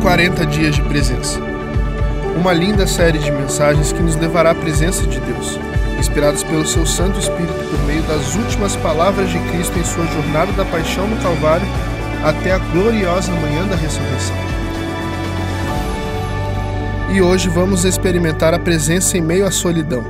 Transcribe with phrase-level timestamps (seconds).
[0.00, 1.38] 40 dias de presença.
[2.34, 5.58] Uma linda série de mensagens que nos levará à presença de Deus,
[5.98, 10.52] inspirados pelo seu Santo Espírito por meio das últimas palavras de Cristo em sua jornada
[10.52, 11.66] da paixão no Calvário
[12.24, 14.36] até a gloriosa manhã da ressurreição.
[17.12, 20.02] E hoje vamos experimentar a presença em meio à solidão.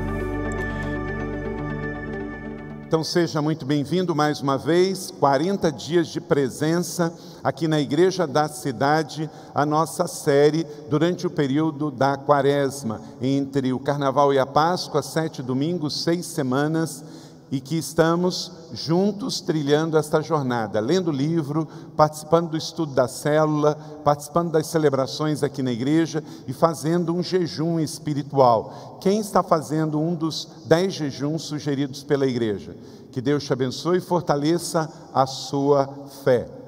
[2.86, 7.12] Então seja muito bem-vindo mais uma vez, 40 dias de presença
[7.42, 13.78] aqui na Igreja da Cidade, a nossa série durante o período da Quaresma, entre o
[13.78, 17.04] Carnaval e a Páscoa, sete domingos, seis semanas
[17.50, 21.66] e que estamos juntos trilhando esta jornada, lendo o livro,
[21.96, 27.80] participando do estudo da célula, participando das celebrações aqui na igreja e fazendo um jejum
[27.80, 28.98] espiritual.
[29.00, 32.76] Quem está fazendo um dos dez jejuns sugeridos pela igreja?
[33.10, 35.88] Que Deus te abençoe e fortaleça a sua
[36.22, 36.59] fé.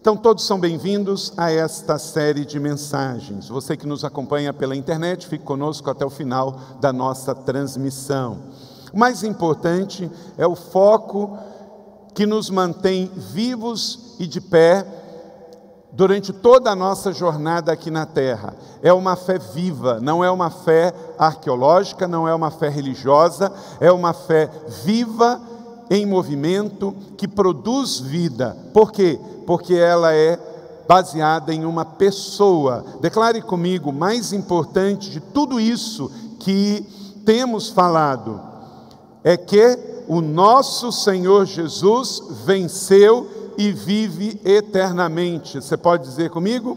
[0.00, 3.48] Então, todos são bem-vindos a esta série de mensagens.
[3.48, 8.38] Você que nos acompanha pela internet, fique conosco até o final da nossa transmissão.
[8.92, 11.36] O mais importante é o foco
[12.14, 14.86] que nos mantém vivos e de pé
[15.90, 18.54] durante toda a nossa jornada aqui na Terra.
[18.80, 23.90] É uma fé viva, não é uma fé arqueológica, não é uma fé religiosa, é
[23.90, 24.48] uma fé
[24.84, 25.40] viva,
[25.90, 28.56] em movimento, que produz vida.
[28.72, 29.18] Por quê?
[29.48, 30.38] Porque ela é
[30.86, 32.84] baseada em uma pessoa.
[33.00, 36.84] Declare comigo, mais importante de tudo isso que
[37.24, 38.38] temos falado,
[39.24, 43.26] é que o nosso Senhor Jesus venceu
[43.56, 45.62] e vive eternamente.
[45.62, 46.76] Você pode dizer comigo?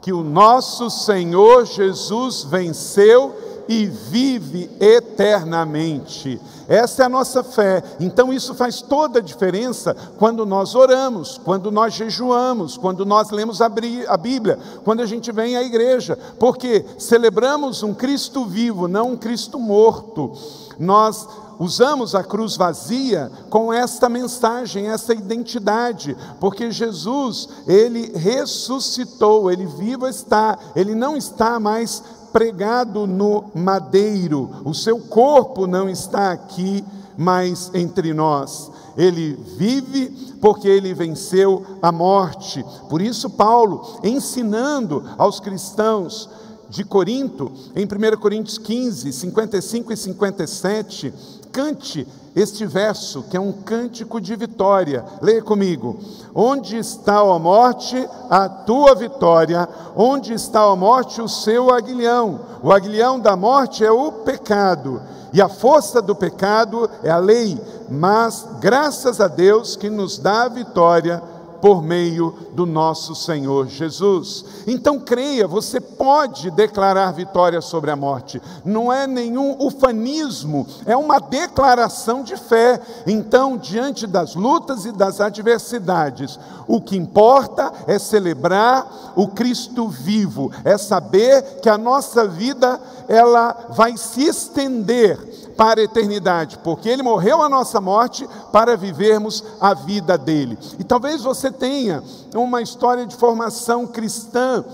[0.00, 3.36] Que o nosso Senhor Jesus venceu
[3.68, 6.40] e vive eternamente.
[6.68, 7.82] Essa é a nossa fé.
[8.00, 13.60] Então isso faz toda a diferença quando nós oramos, quando nós jejuamos, quando nós lemos
[13.60, 19.16] a Bíblia, quando a gente vem à igreja, porque celebramos um Cristo vivo, não um
[19.16, 20.32] Cristo morto.
[20.78, 21.26] Nós
[21.58, 30.06] usamos a cruz vazia com esta mensagem, essa identidade, porque Jesus, ele ressuscitou, ele vivo
[30.06, 32.02] está, ele não está mais
[32.36, 36.84] pregado no madeiro, o seu corpo não está aqui
[37.16, 38.70] mais entre nós.
[38.94, 40.08] Ele vive
[40.38, 42.62] porque ele venceu a morte.
[42.90, 46.28] Por isso, Paulo, ensinando aos cristãos,
[46.68, 51.14] de Corinto, em 1 Coríntios 15, 55 e 57,
[51.52, 55.02] cante este verso, que é um cântico de vitória.
[55.22, 55.98] Leia comigo.
[56.34, 57.96] Onde está a morte,
[58.28, 59.66] a tua vitória?
[59.96, 62.40] Onde está a morte, o seu aguilhão?
[62.62, 65.00] O aguilhão da morte é o pecado,
[65.32, 67.58] e a força do pecado é a lei.
[67.88, 71.22] Mas graças a Deus que nos dá a vitória
[71.60, 74.44] por meio do nosso Senhor Jesus.
[74.66, 78.40] Então creia, você pode declarar vitória sobre a morte.
[78.64, 82.80] Não é nenhum ufanismo, é uma declaração de fé.
[83.06, 90.50] Então, diante das lutas e das adversidades, o que importa é celebrar o Cristo vivo,
[90.64, 97.02] é saber que a nossa vida ela vai se estender para a eternidade, porque Ele
[97.02, 100.58] morreu a nossa morte para vivermos a vida dele.
[100.78, 102.02] E talvez você tenha
[102.34, 104.64] uma história de formação cristã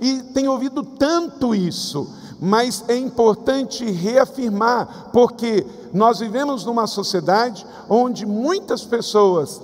[0.00, 2.08] e tenha ouvido tanto isso,
[2.40, 9.60] mas é importante reafirmar, porque nós vivemos numa sociedade onde muitas pessoas,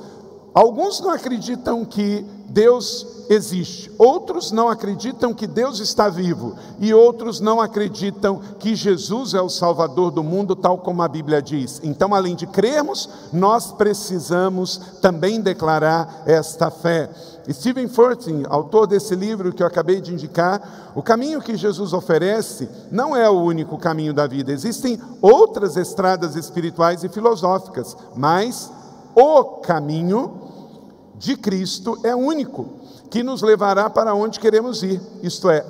[0.54, 3.90] alguns não acreditam que Deus existe.
[3.98, 9.50] Outros não acreditam que Deus está vivo e outros não acreditam que Jesus é o
[9.50, 11.80] Salvador do mundo, tal como a Bíblia diz.
[11.84, 17.10] Então, além de crermos, nós precisamos também declarar esta fé.
[17.50, 22.68] Stephen Furtick, autor desse livro que eu acabei de indicar, o caminho que Jesus oferece
[22.90, 24.52] não é o único caminho da vida.
[24.52, 28.70] Existem outras estradas espirituais e filosóficas, mas
[29.14, 30.47] o caminho
[31.18, 32.68] de Cristo é único,
[33.10, 35.64] que nos levará para onde queremos ir, isto é,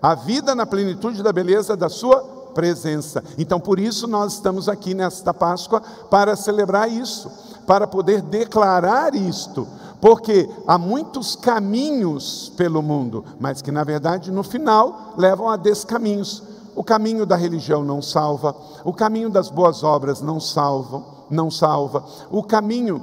[0.00, 2.20] a vida na plenitude da beleza da Sua
[2.54, 3.22] presença.
[3.38, 5.80] Então, por isso, nós estamos aqui nesta Páscoa
[6.10, 7.30] para celebrar isso,
[7.66, 9.66] para poder declarar isto,
[10.00, 16.42] porque há muitos caminhos pelo mundo, mas que na verdade no final levam a descaminhos.
[16.74, 22.04] O caminho da religião não salva, o caminho das boas obras não salvam, não salva.
[22.30, 23.02] O caminho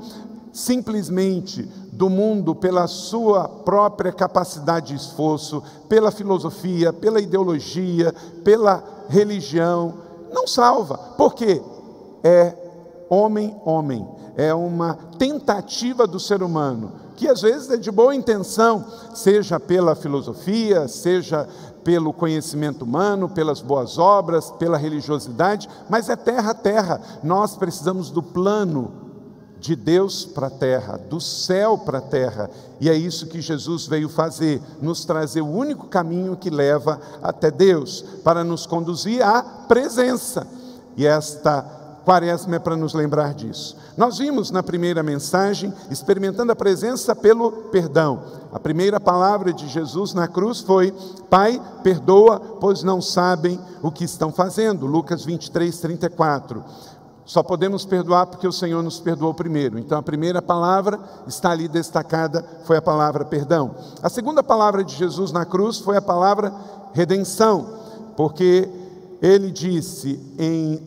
[0.57, 8.11] simplesmente do mundo pela sua própria capacidade de esforço, pela filosofia, pela ideologia,
[8.43, 9.93] pela religião,
[10.33, 10.97] não salva.
[11.15, 11.61] Porque
[12.23, 12.55] é
[13.07, 18.85] homem, homem, é uma tentativa do ser humano que às vezes é de boa intenção,
[19.15, 21.49] seja pela filosofia, seja
[21.83, 27.01] pelo conhecimento humano, pelas boas obras, pela religiosidade, mas é terra a terra.
[27.23, 29.06] Nós precisamos do plano
[29.59, 32.49] de Deus para a terra, do céu para a terra.
[32.79, 37.49] E é isso que Jesus veio fazer, nos trazer o único caminho que leva até
[37.49, 40.47] Deus, para nos conduzir à presença.
[40.95, 41.77] E esta
[42.07, 43.75] quaresma é para nos lembrar disso.
[43.97, 48.23] Nós vimos na primeira mensagem, experimentando a presença pelo perdão.
[48.53, 50.93] A primeira palavra de Jesus na cruz foi:
[51.29, 54.85] Pai, perdoa, pois não sabem o que estão fazendo.
[54.85, 56.63] Lucas 23, 34.
[57.27, 59.77] Só podemos perdoar porque o Senhor nos perdoou primeiro.
[59.77, 60.97] Então a primeira palavra
[61.27, 63.75] está ali destacada, foi a palavra perdão.
[64.01, 66.53] A segunda palavra de Jesus na cruz foi a palavra
[66.93, 67.67] redenção,
[68.15, 68.69] porque
[69.21, 70.81] ele disse em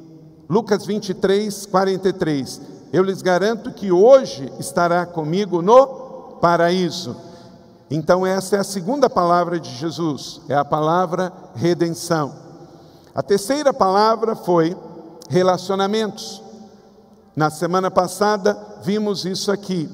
[0.48, 2.60] Lucas 23, 43:
[2.90, 7.14] Eu lhes garanto que hoje estará comigo no paraíso.
[7.90, 12.32] Então, essa é a segunda palavra de Jesus, é a palavra redenção.
[13.14, 14.76] A terceira palavra foi
[15.30, 16.42] relacionamentos.
[17.36, 19.88] Na semana passada vimos isso aqui.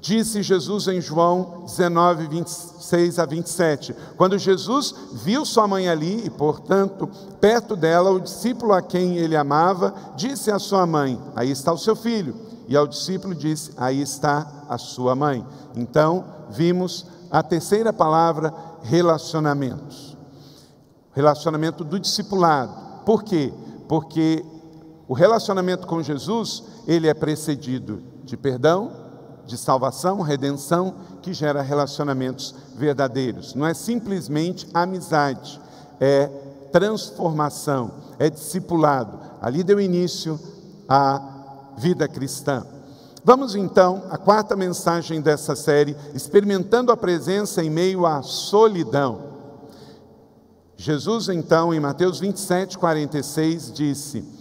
[0.00, 3.94] Disse Jesus em João 19, 26 a 27.
[4.16, 7.08] Quando Jesus viu sua mãe ali e, portanto,
[7.40, 11.78] perto dela, o discípulo a quem ele amava, disse à sua mãe: Aí está o
[11.78, 12.34] seu filho.
[12.66, 15.44] E ao discípulo disse: Aí está a sua mãe.
[15.76, 20.16] Então, vimos a terceira palavra: relacionamentos.
[21.12, 22.72] Relacionamento do discipulado.
[23.04, 23.52] Por quê?
[23.88, 24.44] Porque
[25.08, 28.92] o relacionamento com Jesus, ele é precedido de perdão,
[29.46, 33.54] de salvação, redenção, que gera relacionamentos verdadeiros.
[33.54, 35.58] Não é simplesmente amizade,
[35.98, 36.26] é
[36.70, 39.18] transformação, é discipulado.
[39.40, 40.38] Ali deu início
[40.86, 42.66] à vida cristã.
[43.24, 49.26] Vamos então à quarta mensagem dessa série, experimentando a presença em meio à solidão.
[50.76, 54.37] Jesus, então, em Mateus 27, 46, disse: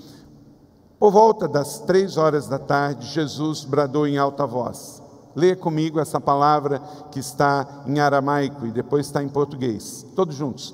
[0.99, 5.01] por volta das três horas da tarde, Jesus bradou em alta voz.
[5.35, 10.03] Leia comigo essa palavra que está em aramaico e depois está em português.
[10.15, 10.73] Todos juntos.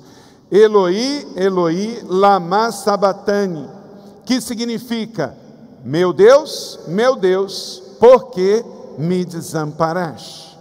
[0.50, 3.68] Eloi, Eloi, lama sabatani,
[4.24, 5.36] que significa:
[5.84, 8.64] Meu Deus, meu Deus, por que
[8.96, 10.58] me desamparaste?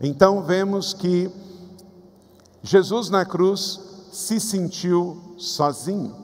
[0.00, 1.28] Então vemos que
[2.62, 3.80] Jesus na cruz
[4.12, 6.21] se sentiu sozinho.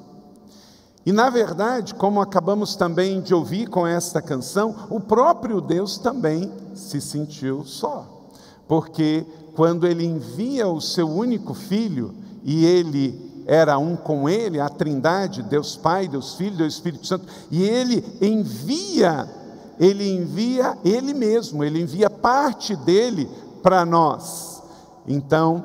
[1.08, 6.52] E na verdade, como acabamos também de ouvir com esta canção, o próprio Deus também
[6.74, 8.28] se sentiu só.
[8.68, 9.24] Porque
[9.56, 12.14] quando ele envia o seu único filho
[12.44, 17.24] e ele era um com ele, a Trindade, Deus Pai, Deus Filho, Deus Espírito Santo,
[17.50, 19.26] e ele envia,
[19.80, 23.26] ele envia ele mesmo, ele envia parte dele
[23.62, 24.62] para nós.
[25.06, 25.64] Então,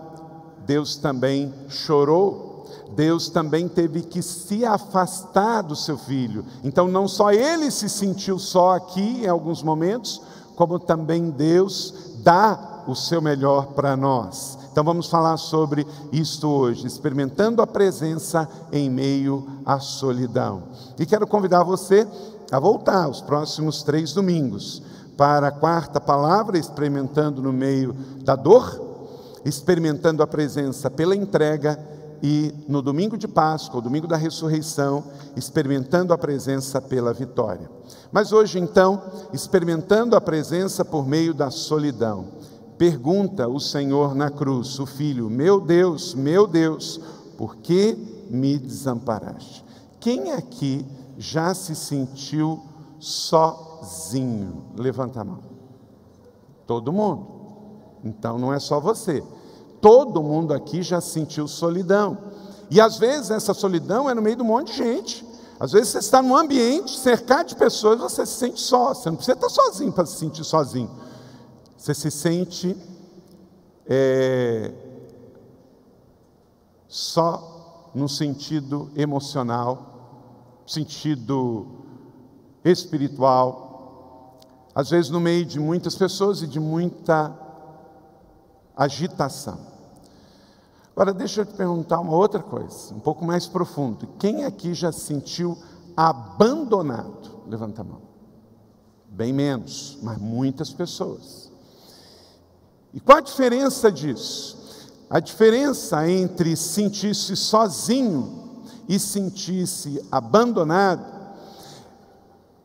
[0.66, 2.53] Deus também chorou
[2.96, 6.46] Deus também teve que se afastar do seu filho.
[6.64, 10.22] Então, não só ele se sentiu só aqui em alguns momentos,
[10.56, 11.94] como também Deus
[12.24, 14.58] dá o seu melhor para nós.
[14.72, 20.64] Então, vamos falar sobre isto hoje, experimentando a presença em meio à solidão.
[20.98, 22.08] E quero convidar você
[22.52, 24.82] a voltar os próximos três domingos
[25.18, 27.94] para a quarta palavra, experimentando no meio
[28.24, 28.82] da dor,
[29.46, 31.93] experimentando a presença pela entrega
[32.26, 35.04] e no domingo de Páscoa, o domingo da ressurreição,
[35.36, 37.70] experimentando a presença pela vitória.
[38.14, 39.02] Mas hoje, então,
[39.34, 42.28] experimentando a presença por meio da solidão,
[42.78, 47.02] pergunta o Senhor na cruz, o filho: Meu Deus, meu Deus,
[47.38, 49.66] por que me desamparaste?
[50.00, 50.86] Quem aqui
[51.18, 52.64] já se sentiu
[53.00, 54.64] sozinho?
[54.78, 55.40] Levanta a mão.
[56.66, 57.28] Todo mundo.
[58.02, 59.22] Então não é só você.
[59.84, 62.18] Todo mundo aqui já sentiu solidão.
[62.72, 65.28] E às vezes essa solidão é no meio de um monte de gente.
[65.60, 68.94] Às vezes você está num ambiente cercado de pessoas, você se sente só.
[68.94, 70.90] Você não precisa estar sozinho para se sentir sozinho.
[71.76, 72.78] Você se sente
[73.86, 74.72] é,
[76.88, 81.68] só no sentido emocional, sentido
[82.64, 84.40] espiritual.
[84.74, 87.38] Às vezes no meio de muitas pessoas e de muita
[88.78, 89.73] agitação.
[90.96, 94.08] Agora, deixa eu te perguntar uma outra coisa, um pouco mais profundo.
[94.20, 95.58] Quem aqui já se sentiu
[95.98, 97.42] abandonado?
[97.48, 98.02] Levanta a mão.
[99.10, 101.52] Bem menos, mas muitas pessoas.
[102.94, 104.58] E qual a diferença disso?
[105.10, 111.06] A diferença entre sentir-se sozinho e sentir-se abandonado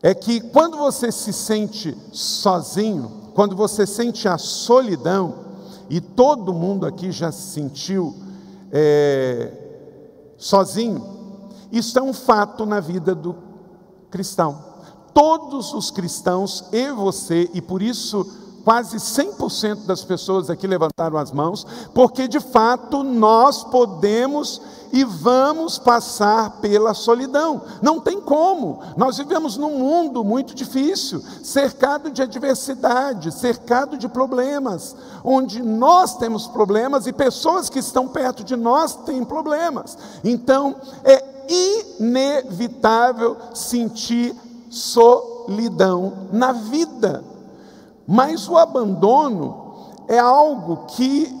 [0.01, 5.48] é que quando você se sente sozinho, quando você sente a solidão,
[5.89, 8.15] e todo mundo aqui já se sentiu
[8.71, 9.51] é,
[10.37, 11.03] sozinho,
[11.71, 13.35] isso é um fato na vida do
[14.09, 14.63] cristão.
[15.13, 18.25] Todos os cristãos, e você, e por isso
[18.63, 24.61] quase 100% das pessoas aqui levantaram as mãos, porque de fato nós podemos
[24.91, 27.61] e vamos passar pela solidão.
[27.81, 28.79] Não tem como.
[28.97, 36.47] Nós vivemos num mundo muito difícil, cercado de adversidade, cercado de problemas, onde nós temos
[36.47, 39.97] problemas e pessoas que estão perto de nós têm problemas.
[40.23, 41.23] Então, é
[41.99, 44.35] inevitável sentir
[44.69, 47.23] solidão na vida.
[48.11, 51.31] Mas o abandono é algo que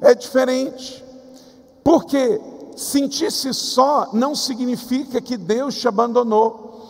[0.00, 1.04] é diferente.
[1.82, 2.40] Porque
[2.76, 6.86] sentir-se só não significa que Deus te abandonou.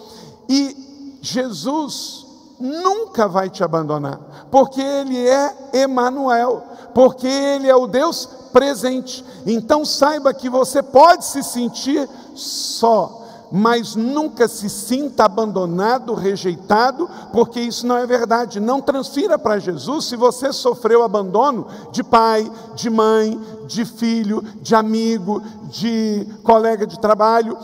[0.46, 2.26] E Jesus
[2.60, 6.62] nunca vai te abandonar, porque ele é Emanuel,
[6.94, 9.24] porque ele é o Deus presente.
[9.46, 13.21] Então saiba que você pode se sentir só,
[13.52, 18.58] mas nunca se sinta abandonado, rejeitado, porque isso não é verdade.
[18.58, 24.74] Não transfira para Jesus se você sofreu abandono de pai, de mãe, de filho, de
[24.74, 27.58] amigo, de colega de trabalho,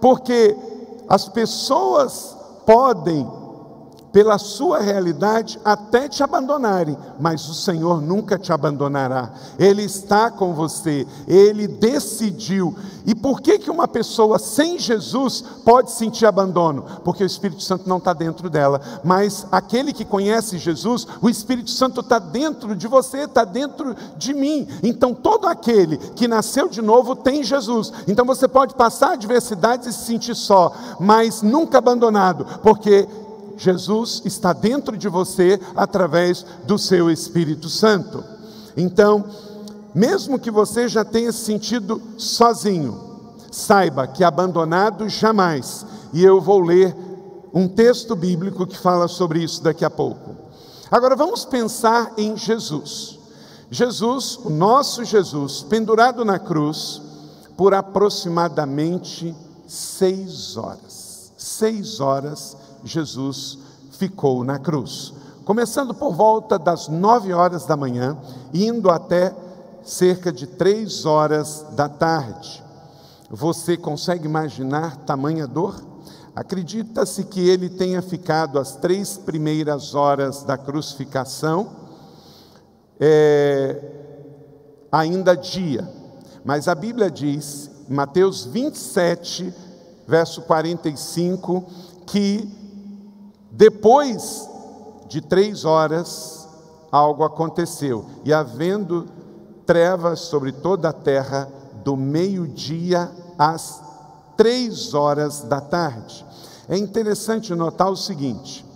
[0.00, 0.56] porque
[1.08, 2.34] as pessoas
[2.64, 3.43] podem
[4.14, 9.32] pela sua realidade, até te abandonarem, mas o Senhor nunca te abandonará.
[9.58, 12.76] Ele está com você, ele decidiu.
[13.04, 16.84] E por que, que uma pessoa sem Jesus pode sentir abandono?
[17.04, 18.80] Porque o Espírito Santo não está dentro dela.
[19.02, 24.32] Mas aquele que conhece Jesus, o Espírito Santo está dentro de você, está dentro de
[24.32, 24.68] mim.
[24.84, 27.92] Então todo aquele que nasceu de novo tem Jesus.
[28.06, 33.08] Então você pode passar adversidades e se sentir só, mas nunca abandonado, porque
[33.56, 38.24] Jesus está dentro de você através do seu Espírito Santo.
[38.76, 39.24] Então,
[39.94, 43.00] mesmo que você já tenha se sentido sozinho,
[43.50, 45.86] saiba que abandonado jamais.
[46.12, 46.94] E eu vou ler
[47.52, 50.34] um texto bíblico que fala sobre isso daqui a pouco.
[50.90, 53.18] Agora vamos pensar em Jesus.
[53.70, 57.00] Jesus, o nosso Jesus, pendurado na cruz
[57.56, 59.34] por aproximadamente
[59.66, 61.32] seis horas.
[61.36, 63.58] Seis horas Jesus
[63.92, 65.12] ficou na cruz.
[65.44, 68.16] Começando por volta das nove horas da manhã,
[68.52, 69.34] indo até
[69.82, 72.62] cerca de três horas da tarde.
[73.30, 75.82] Você consegue imaginar tamanha dor?
[76.34, 81.70] Acredita-se que ele tenha ficado as três primeiras horas da crucificação,
[82.98, 83.80] é,
[84.90, 85.88] ainda dia,
[86.44, 89.52] mas a Bíblia diz, Mateus 27,
[90.06, 91.64] verso 45,
[92.06, 92.63] que
[93.56, 94.48] depois
[95.06, 96.48] de três horas,
[96.90, 99.06] algo aconteceu, e havendo
[99.64, 101.48] trevas sobre toda a terra,
[101.84, 103.80] do meio-dia às
[104.36, 106.26] três horas da tarde.
[106.68, 108.66] É interessante notar o seguinte: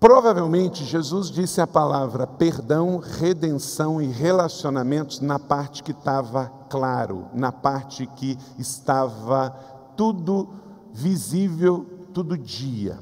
[0.00, 7.52] provavelmente Jesus disse a palavra perdão, redenção e relacionamentos na parte que estava claro, na
[7.52, 9.50] parte que estava
[9.96, 10.48] tudo
[10.94, 11.84] visível,
[12.14, 12.98] tudo dia.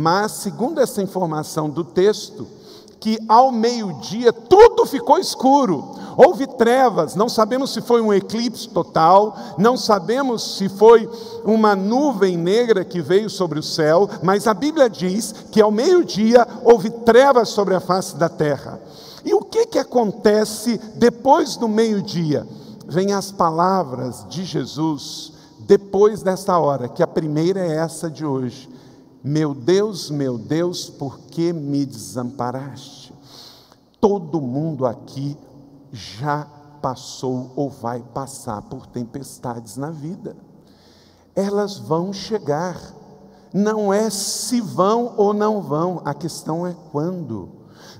[0.00, 2.46] Mas, segundo essa informação do texto,
[3.00, 9.36] que ao meio-dia tudo ficou escuro, houve trevas, não sabemos se foi um eclipse total,
[9.58, 11.10] não sabemos se foi
[11.44, 16.46] uma nuvem negra que veio sobre o céu, mas a Bíblia diz que ao meio-dia
[16.62, 18.80] houve trevas sobre a face da terra.
[19.24, 22.46] E o que, que acontece depois do meio-dia?
[22.86, 28.77] Vêm as palavras de Jesus depois desta hora, que a primeira é essa de hoje.
[29.22, 33.12] Meu Deus, meu Deus, por que me desamparaste?
[34.00, 35.36] Todo mundo aqui
[35.92, 36.46] já
[36.80, 40.36] passou ou vai passar por tempestades na vida.
[41.34, 42.80] Elas vão chegar.
[43.52, 47.48] Não é se vão ou não vão, a questão é quando.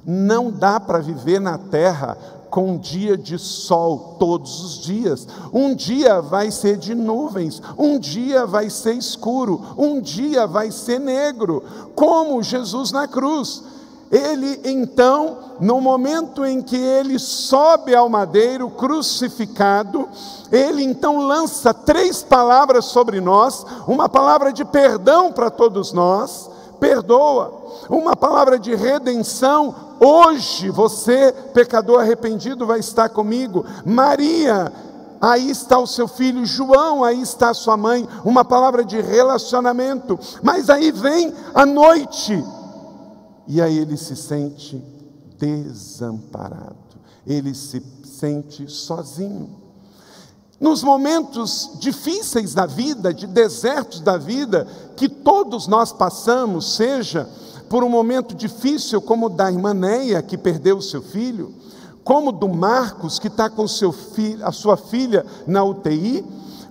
[0.05, 2.17] Não dá para viver na terra
[2.51, 5.27] com um dia de sol todos os dias.
[5.53, 10.99] Um dia vai ser de nuvens, um dia vai ser escuro, um dia vai ser
[10.99, 11.63] negro,
[11.95, 13.63] como Jesus na cruz.
[14.11, 20.09] Ele então, no momento em que ele sobe ao madeiro crucificado,
[20.51, 26.49] ele então lança três palavras sobre nós, uma palavra de perdão para todos nós,
[26.81, 33.65] perdoa, uma palavra de redenção, Hoje você, pecador arrependido, vai estar comigo.
[33.85, 34.73] Maria,
[35.21, 36.47] aí está o seu filho.
[36.47, 38.09] João, aí está a sua mãe.
[38.25, 40.19] Uma palavra de relacionamento.
[40.43, 42.45] Mas aí vem a noite.
[43.49, 44.83] E aí ele se sente
[45.39, 46.77] desamparado,
[47.27, 49.57] ele se sente sozinho.
[50.61, 54.67] Nos momentos difíceis da vida, de desertos da vida,
[54.97, 57.29] que todos nós passamos, seja
[57.69, 61.53] por um momento difícil, como o da irmã Neia, que perdeu seu filho,
[62.03, 66.25] como do Marcos, que está com seu filho, a sua filha na UTI,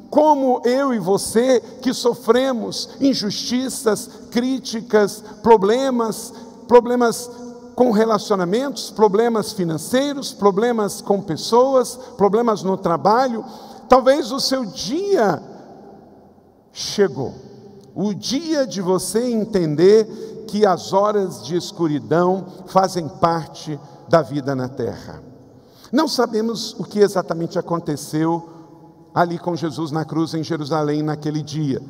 [0.09, 6.33] como eu e você que sofremos injustiças, críticas, problemas,
[6.67, 7.29] problemas
[7.75, 13.45] com relacionamentos, problemas financeiros, problemas com pessoas, problemas no trabalho.
[13.87, 15.39] Talvez o seu dia
[16.71, 17.35] chegou.
[17.93, 24.67] O dia de você entender que as horas de escuridão fazem parte da vida na
[24.67, 25.21] terra.
[25.91, 28.49] Não sabemos o que exatamente aconteceu
[29.13, 31.81] ali com Jesus na cruz em Jerusalém naquele dia.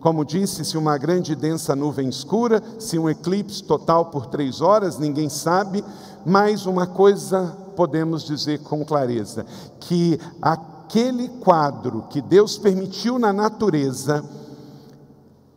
[0.00, 4.60] Como disse, se uma grande e densa nuvem escura, se um eclipse total por três
[4.60, 5.82] horas, ninguém sabe,
[6.26, 9.46] mas uma coisa podemos dizer com clareza:
[9.80, 14.22] que aquele quadro que Deus permitiu na natureza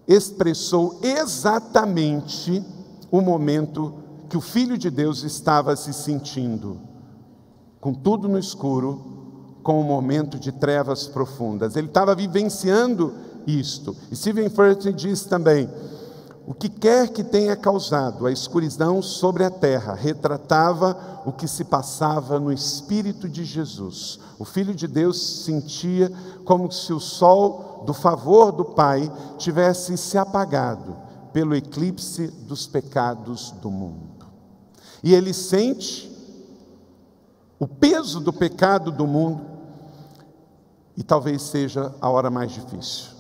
[0.08, 2.64] expressou exatamente
[3.12, 3.94] o momento
[4.30, 6.80] que o Filho de Deus estava se sentindo,
[7.80, 11.76] com tudo no escuro, com um momento de trevas profundas.
[11.76, 13.14] Ele estava vivenciando
[13.46, 13.96] isto.
[14.12, 15.70] E Stephen Furtick diz também:
[16.48, 21.66] o que quer que tenha causado a escuridão sobre a terra retratava o que se
[21.66, 24.18] passava no espírito de Jesus.
[24.40, 26.10] O Filho de Deus sentia
[26.46, 30.96] como se o sol do favor do Pai tivesse se apagado
[31.34, 34.26] pelo eclipse dos pecados do mundo.
[35.04, 36.12] E ele sente
[37.60, 39.46] o peso do pecado do mundo
[40.96, 43.12] e talvez seja a hora mais difícil.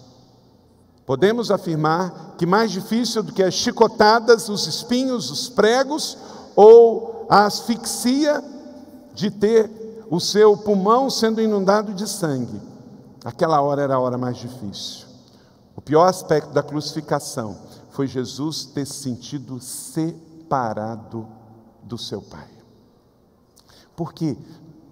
[1.06, 6.18] Podemos afirmar que mais difícil do que as chicotadas, os espinhos, os pregos
[6.56, 8.44] ou a asfixia
[9.14, 12.60] de ter o seu pulmão sendo inundado de sangue.
[13.27, 15.05] Aquela hora era a hora mais difícil.
[15.75, 17.57] O pior aspecto da crucificação
[17.90, 21.27] foi Jesus ter se sentido separado
[21.83, 22.48] do seu Pai.
[23.98, 24.37] Porque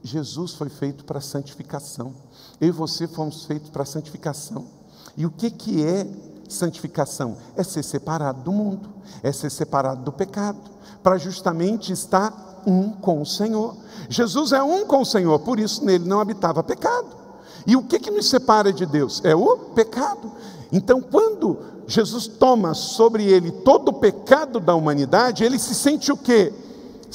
[0.03, 2.13] Jesus foi feito para santificação.
[2.59, 4.67] Eu e você fomos feitos para santificação.
[5.15, 6.05] E o que, que é
[6.49, 7.37] santificação?
[7.55, 8.89] É ser separado do mundo,
[9.23, 10.59] é ser separado do pecado,
[11.01, 13.77] para justamente estar um com o Senhor.
[14.09, 17.23] Jesus é um com o Senhor, por isso nele não habitava pecado.
[17.65, 19.21] E o que, que nos separa de Deus?
[19.23, 20.31] É o pecado.
[20.71, 26.17] Então, quando Jesus toma sobre ele todo o pecado da humanidade, ele se sente o
[26.17, 26.53] quê?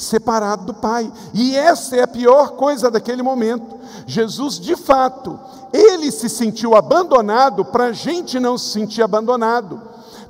[0.01, 1.11] separado do Pai.
[1.33, 3.77] E essa é a pior coisa daquele momento.
[4.05, 5.39] Jesus, de fato,
[5.71, 9.79] ele se sentiu abandonado para a gente não se sentir abandonado.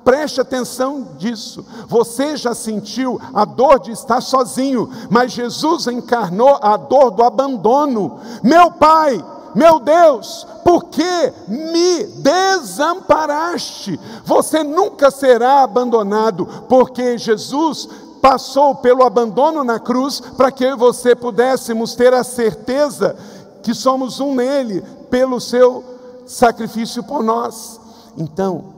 [0.04, 1.64] Preste atenção disso.
[1.88, 8.20] Você já sentiu a dor de estar sozinho, mas Jesus encarnou a dor do abandono.
[8.44, 9.24] Meu Pai,
[9.56, 14.00] meu Deus, por que me desamparaste?
[14.26, 17.88] Você nunca será abandonado, porque Jesus
[18.22, 23.18] passou pelo abandono na cruz para que eu e você pudéssemos ter a certeza
[23.64, 25.84] que somos um nele pelo seu
[26.26, 27.80] sacrifício por nós.
[28.18, 28.74] Então,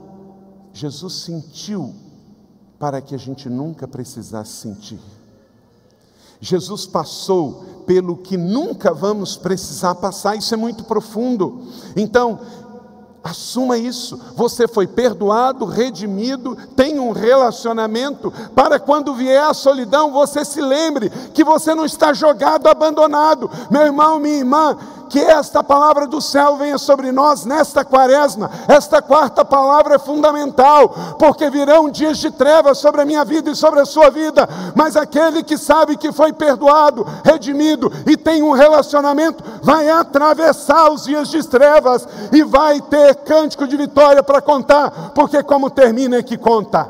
[0.72, 1.94] Jesus sentiu
[2.78, 5.00] para que a gente nunca precisasse sentir.
[6.40, 11.62] Jesus passou pelo que nunca vamos precisar passar, isso é muito profundo.
[11.96, 12.40] Então,
[13.24, 14.20] Assuma isso.
[14.36, 21.08] Você foi perdoado, redimido, tem um relacionamento para quando vier a solidão, você se lembre
[21.32, 23.50] que você não está jogado, abandonado.
[23.70, 24.76] Meu irmão, minha irmã,
[25.14, 28.50] que esta palavra do céu venha sobre nós nesta quaresma.
[28.66, 30.88] Esta quarta palavra é fundamental,
[31.20, 34.96] porque virão dias de trevas sobre a minha vida e sobre a sua vida, mas
[34.96, 41.28] aquele que sabe que foi perdoado, redimido e tem um relacionamento, vai atravessar os dias
[41.28, 46.36] de trevas e vai ter cântico de vitória para contar, porque como termina é que
[46.36, 46.88] conta.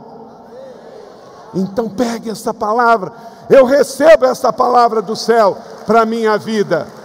[1.52, 3.12] Então pegue essa palavra,
[3.50, 7.03] eu recebo essa palavra do céu para a minha vida.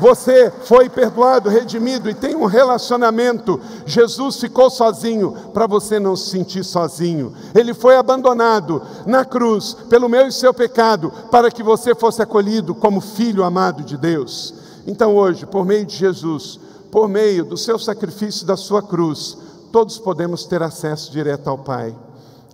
[0.00, 3.60] Você foi perdoado, redimido e tem um relacionamento.
[3.84, 7.34] Jesus ficou sozinho para você não se sentir sozinho.
[7.54, 12.74] Ele foi abandonado na cruz pelo meu e seu pecado para que você fosse acolhido
[12.74, 14.54] como filho amado de Deus.
[14.86, 16.58] Então hoje, por meio de Jesus,
[16.90, 19.36] por meio do seu sacrifício da sua cruz,
[19.70, 21.94] todos podemos ter acesso direto ao Pai.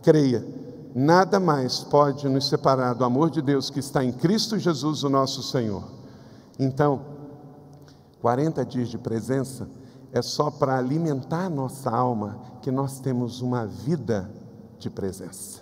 [0.03, 0.45] Creia,
[0.93, 5.09] nada mais pode nos separar do amor de Deus que está em Cristo Jesus, o
[5.09, 5.85] nosso Senhor.
[6.59, 7.15] Então,
[8.21, 9.69] 40 dias de presença
[10.13, 14.31] é só para alimentar nossa alma que nós temos uma vida
[14.79, 15.61] de presença.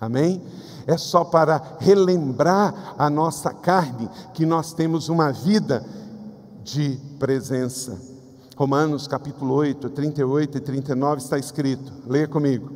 [0.00, 0.42] Amém?
[0.86, 5.84] É só para relembrar a nossa carne que nós temos uma vida
[6.62, 8.00] de presença.
[8.56, 12.70] Romanos capítulo 8, 38 e 39 está escrito, leia comigo.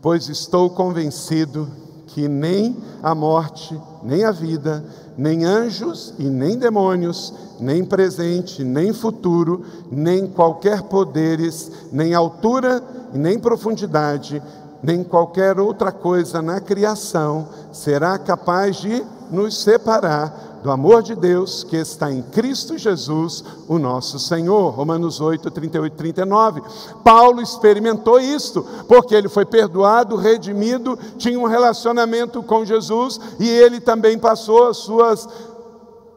[0.00, 1.68] Pois estou convencido
[2.06, 4.84] que nem a morte, nem a vida,
[5.16, 12.82] nem anjos e nem demônios, nem presente, nem futuro, nem qualquer poderes, nem altura
[13.14, 14.42] e nem profundidade,
[14.82, 21.62] nem qualquer outra coisa na criação será capaz de nos separar do amor de Deus
[21.62, 24.70] que está em Cristo Jesus, o nosso Senhor.
[24.70, 26.62] Romanos 8, 38 e 39.
[27.04, 33.80] Paulo experimentou isto, porque ele foi perdoado, redimido, tinha um relacionamento com Jesus e ele
[33.80, 35.28] também passou as suas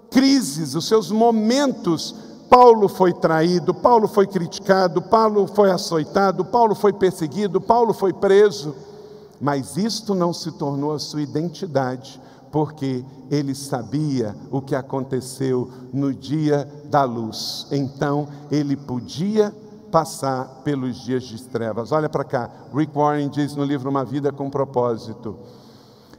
[0.10, 2.16] crises, os seus momentos.
[2.50, 8.74] Paulo foi traído, Paulo foi criticado, Paulo foi açoitado, Paulo foi perseguido, Paulo foi preso.
[9.40, 12.20] Mas isto não se tornou a sua identidade
[12.52, 17.68] porque ele sabia o que aconteceu no dia da luz.
[17.72, 19.54] Então ele podia
[19.92, 21.92] passar pelos dias de trevas.
[21.92, 25.38] Olha para cá, Rick Warren diz no livro Uma Vida com Propósito: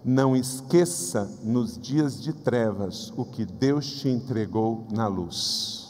[0.04, 5.88] Não esqueça nos dias de trevas o que Deus te entregou na luz.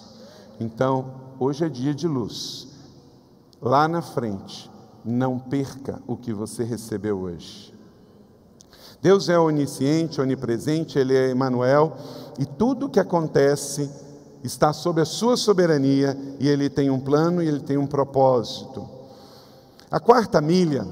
[0.58, 1.06] Então,
[1.38, 2.68] hoje é dia de luz.
[3.60, 4.70] Lá na frente,
[5.04, 7.74] não perca o que você recebeu hoje.
[9.02, 11.96] Deus é onisciente, onipresente, Ele é Emmanuel,
[12.38, 13.90] e tudo o que acontece
[14.44, 18.88] está sob a sua soberania, e Ele tem um plano e Ele tem um propósito.
[19.90, 20.86] A quarta milha,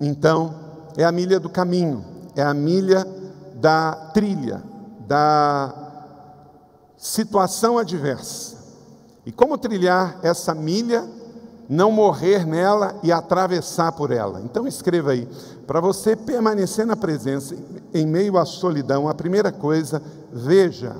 [0.00, 0.54] então,
[0.96, 2.04] é a milha do caminho,
[2.36, 3.06] é a milha
[3.54, 4.62] da trilha,
[5.06, 5.74] da
[6.96, 8.56] situação adversa.
[9.24, 11.06] E como trilhar essa milha,
[11.68, 14.40] não morrer nela e atravessar por ela?
[14.40, 15.28] Então escreva aí,
[15.68, 17.54] para você permanecer na presença
[17.92, 20.02] em meio à solidão, a primeira coisa,
[20.32, 20.96] veja,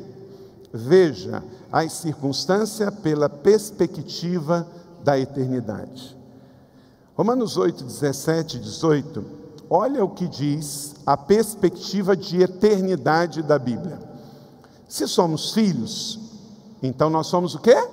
[0.70, 4.68] veja as circunstâncias pela perspectiva
[5.02, 6.14] da eternidade.
[7.16, 9.24] Romanos 8, 17 e 18,
[9.70, 13.98] olha o que diz a perspectiva de eternidade da Bíblia.
[14.86, 16.20] Se somos filhos,
[16.82, 17.88] então nós somos o quê?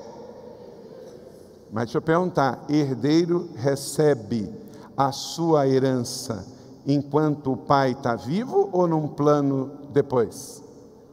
[1.71, 4.53] Mas deixa eu perguntar: herdeiro recebe
[4.97, 6.53] a sua herança
[6.85, 10.63] enquanto o pai está vivo ou num plano depois?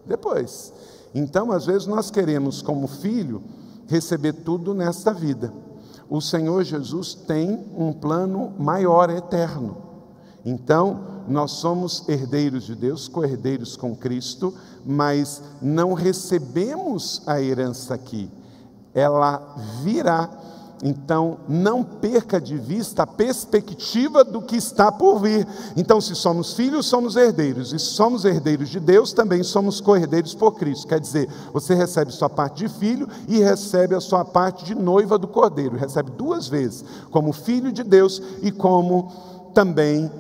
[0.07, 0.73] Depois.
[1.15, 3.43] Então, às vezes, nós queremos, como filho,
[3.87, 5.53] receber tudo nesta vida.
[6.09, 9.77] O Senhor Jesus tem um plano maior, eterno.
[10.45, 14.53] Então, nós somos herdeiros de Deus, co-herdeiros com Cristo,
[14.85, 18.31] mas não recebemos a herança aqui.
[18.93, 20.29] Ela virá
[20.83, 25.47] então, não perca de vista a perspectiva do que está por vir.
[25.77, 27.73] Então, se somos filhos, somos herdeiros.
[27.73, 30.88] E se somos herdeiros de Deus, também somos co-herdeiros por Cristo.
[30.88, 35.16] Quer dizer, você recebe sua parte de filho e recebe a sua parte de noiva
[35.16, 35.77] do cordeiro.
[35.77, 39.12] Recebe duas vezes, como filho de Deus e como
[39.55, 40.11] também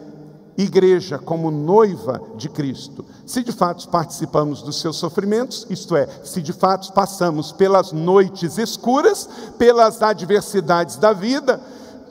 [0.56, 3.04] igreja como noiva de Cristo.
[3.24, 8.58] Se de fato participamos dos seus sofrimentos, isto é, se de fato passamos pelas noites
[8.58, 11.60] escuras, pelas adversidades da vida,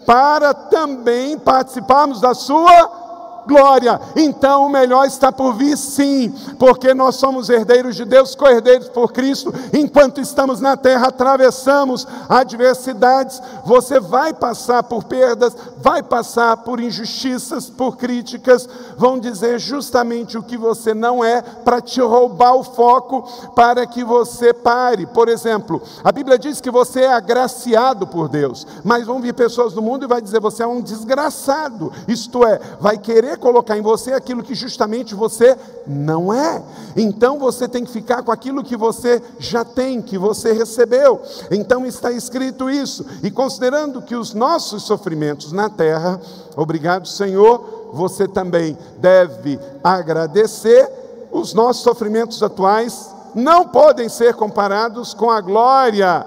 [0.06, 3.11] para também participarmos da sua
[3.47, 3.99] glória.
[4.15, 9.12] Então o melhor está por vir, sim, porque nós somos herdeiros de Deus, co-herdeiros por
[9.12, 9.54] Cristo.
[9.73, 13.41] Enquanto estamos na terra, atravessamos adversidades.
[13.65, 18.67] Você vai passar por perdas, vai passar por injustiças, por críticas.
[18.97, 24.04] Vão dizer justamente o que você não é para te roubar o foco, para que
[24.04, 25.06] você pare.
[25.06, 29.73] Por exemplo, a Bíblia diz que você é agraciado por Deus, mas vão vir pessoas
[29.73, 31.91] do mundo e vai dizer você é um desgraçado.
[32.08, 36.61] Isto é, vai querer querer colocar em você aquilo que justamente você não é.
[36.95, 41.21] Então você tem que ficar com aquilo que você já tem, que você recebeu.
[41.49, 43.05] Então está escrito isso.
[43.23, 46.19] E considerando que os nossos sofrimentos na terra,
[46.55, 50.89] obrigado Senhor, você também deve agradecer.
[51.31, 56.25] Os nossos sofrimentos atuais não podem ser comparados com a glória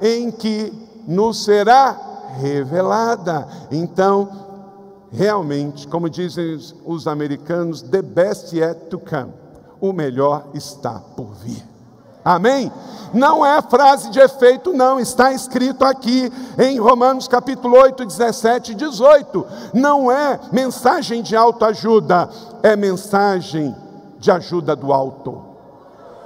[0.00, 0.72] em que
[1.06, 1.98] nos será
[2.38, 3.46] revelada.
[3.70, 4.43] Então,
[5.14, 9.32] realmente, como dizem os americanos, the best yet to come.
[9.80, 11.62] O melhor está por vir.
[12.24, 12.72] Amém?
[13.12, 18.74] Não é frase de efeito, não, está escrito aqui em Romanos capítulo 8, 17 e
[18.74, 19.46] 18.
[19.74, 22.28] Não é mensagem de autoajuda,
[22.62, 23.76] é mensagem
[24.18, 25.44] de ajuda do alto.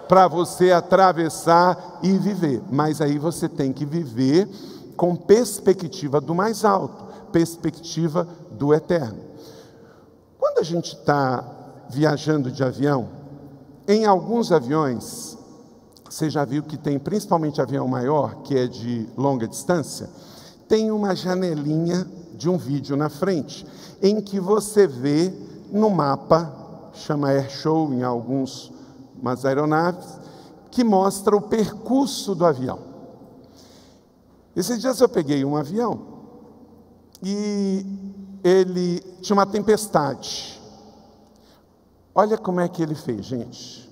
[0.09, 2.63] Para você atravessar e viver.
[2.71, 4.49] Mas aí você tem que viver
[4.97, 8.27] com perspectiva do mais alto, perspectiva
[8.59, 9.21] do eterno.
[10.39, 11.45] Quando a gente está
[11.89, 13.09] viajando de avião,
[13.87, 15.39] em alguns aviões,
[16.09, 20.11] você já viu que tem, principalmente avião maior, que é de longa distância,
[20.67, 23.67] tem uma janelinha de um vídeo na frente,
[24.03, 25.33] em que você vê
[25.73, 28.71] no mapa, chama Air Show em algumas
[29.45, 30.19] aeronaves,
[30.71, 32.79] que mostra o percurso do avião.
[34.55, 36.01] Esses dias eu peguei um avião
[37.23, 37.85] e
[38.43, 40.61] ele tinha uma tempestade.
[42.15, 43.89] Olha como é que ele fez, gente.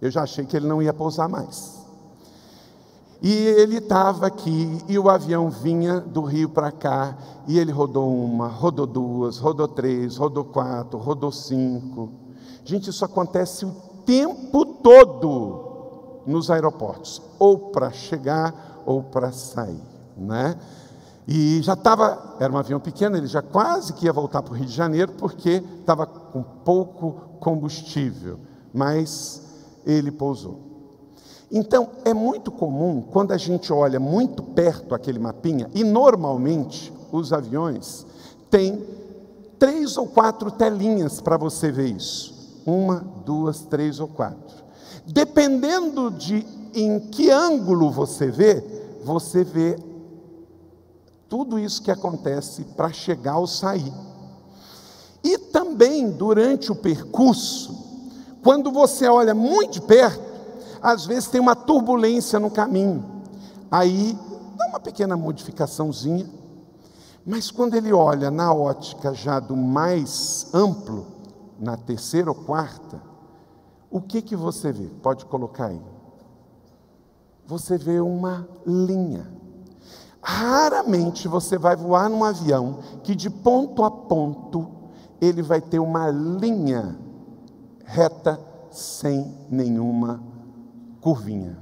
[0.00, 1.80] Eu já achei que ele não ia pousar mais.
[3.22, 8.12] E ele estava aqui e o avião vinha do Rio para cá e ele rodou
[8.12, 12.10] uma, rodou duas, rodou três, rodou quatro, rodou cinco.
[12.64, 13.70] Gente, isso acontece o
[14.04, 19.80] tempo todo nos aeroportos, ou para chegar ou para sair,
[20.16, 20.58] né?
[21.26, 24.56] E já estava, era um avião pequeno, ele já quase que ia voltar para o
[24.56, 28.40] Rio de Janeiro, porque estava com pouco combustível,
[28.74, 29.42] mas
[29.86, 30.60] ele pousou.
[31.50, 37.32] Então, é muito comum, quando a gente olha muito perto aquele mapinha, e normalmente os
[37.32, 38.06] aviões
[38.50, 38.82] têm
[39.58, 42.32] três ou quatro telinhas para você ver isso.
[42.66, 44.62] Uma, duas, três ou quatro.
[45.06, 48.64] Dependendo de em que ângulo você vê,
[49.04, 49.76] você vê
[51.32, 53.90] tudo isso que acontece para chegar ou sair.
[55.24, 57.74] E também durante o percurso,
[58.44, 60.22] quando você olha muito de perto,
[60.82, 63.02] às vezes tem uma turbulência no caminho.
[63.70, 64.14] Aí
[64.58, 66.28] dá uma pequena modificaçãozinha,
[67.24, 71.06] mas quando ele olha na ótica já do mais amplo,
[71.58, 73.00] na terceira ou quarta,
[73.90, 74.90] o que que você vê?
[75.02, 75.80] Pode colocar aí.
[77.46, 79.40] Você vê uma linha.
[80.22, 84.70] Raramente você vai voar num avião que de ponto a ponto
[85.20, 86.96] ele vai ter uma linha
[87.84, 90.22] reta sem nenhuma
[91.00, 91.61] curvinha.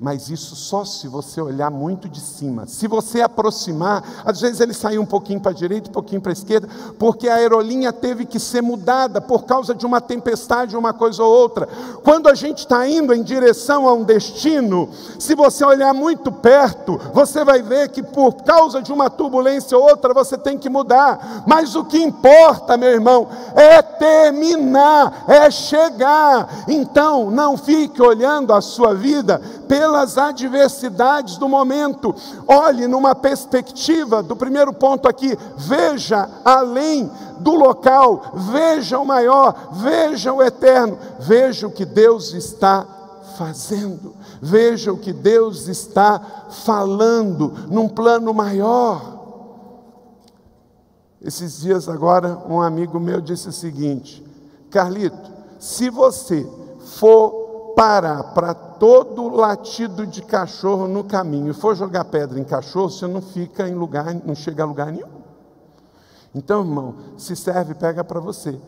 [0.00, 2.66] Mas isso só se você olhar muito de cima.
[2.68, 6.30] Se você aproximar, às vezes ele saiu um pouquinho para a direita, um pouquinho para
[6.30, 10.92] a esquerda, porque a aerolinha teve que ser mudada por causa de uma tempestade, uma
[10.92, 11.68] coisa ou outra.
[12.04, 16.96] Quando a gente está indo em direção a um destino, se você olhar muito perto,
[17.12, 21.42] você vai ver que por causa de uma turbulência ou outra, você tem que mudar.
[21.44, 26.64] Mas o que importa, meu irmão, é terminar, é chegar.
[26.68, 29.42] Então, não fique olhando a sua vida
[29.88, 32.14] pelas adversidades do momento.
[32.46, 40.30] Olhe numa perspectiva do primeiro ponto aqui, veja além do local, veja o maior, veja
[40.30, 42.86] o eterno, veja o que Deus está
[43.38, 46.20] fazendo, veja o que Deus está
[46.50, 49.16] falando num plano maior.
[51.22, 54.22] Esses dias agora, um amigo meu disse o seguinte:
[54.70, 56.46] Carlito, se você
[56.98, 62.90] for parar para todo latido de cachorro no caminho e for jogar pedra em cachorro,
[62.90, 65.18] você não fica em lugar, não chega a lugar nenhum.
[66.34, 68.58] Então, irmão, se serve, pega para você.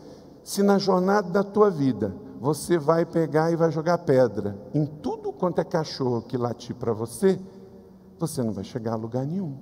[0.43, 5.31] Se na jornada da tua vida você vai pegar e vai jogar pedra em tudo
[5.31, 7.39] quanto é cachorro que latir para você,
[8.19, 9.57] você não vai chegar a lugar nenhum.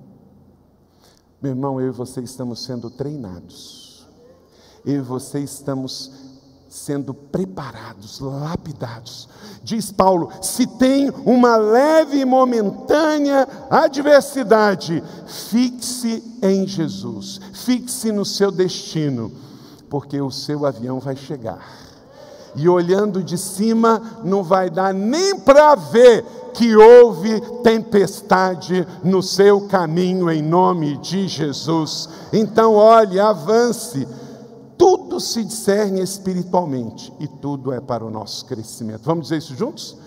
[1.41, 4.07] Meu irmão, eu e você estamos sendo treinados.
[4.85, 6.28] Eu e você estamos
[6.69, 9.27] sendo preparados, lapidados.
[9.63, 18.51] Diz Paulo: se tem uma leve e momentânea adversidade, fixe em Jesus, fixe no seu
[18.51, 19.31] destino,
[19.89, 21.79] porque o seu avião vai chegar.
[22.55, 29.61] E olhando de cima, não vai dar nem para ver que houve tempestade no seu
[29.61, 32.09] caminho, em nome de Jesus.
[32.33, 34.07] Então, olhe, avance
[35.19, 39.01] tudo se discerne espiritualmente e tudo é para o nosso crescimento.
[39.03, 39.97] Vamos dizer isso juntos?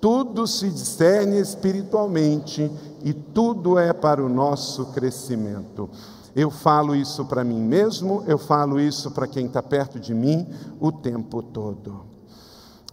[0.00, 2.72] Tudo se discerne espiritualmente
[3.04, 5.90] e tudo é para o nosso crescimento.
[6.34, 10.48] Eu falo isso para mim mesmo, eu falo isso para quem está perto de mim
[10.80, 12.06] o tempo todo.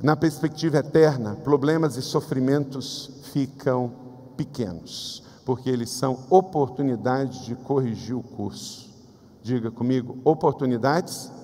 [0.02, 3.94] Na perspectiva eterna, problemas e sofrimentos ficam
[4.36, 8.90] pequenos, porque eles são oportunidades de corrigir o curso.
[9.42, 11.39] Diga comigo, oportunidades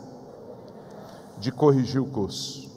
[1.46, 2.68] de corrigir o curso.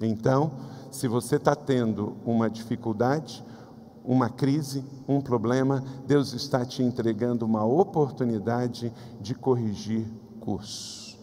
[0.00, 0.50] Então,
[0.90, 3.44] se você está tendo uma dificuldade,
[4.04, 10.04] uma crise, um problema, Deus está te entregando uma oportunidade de corrigir
[10.40, 11.16] curso.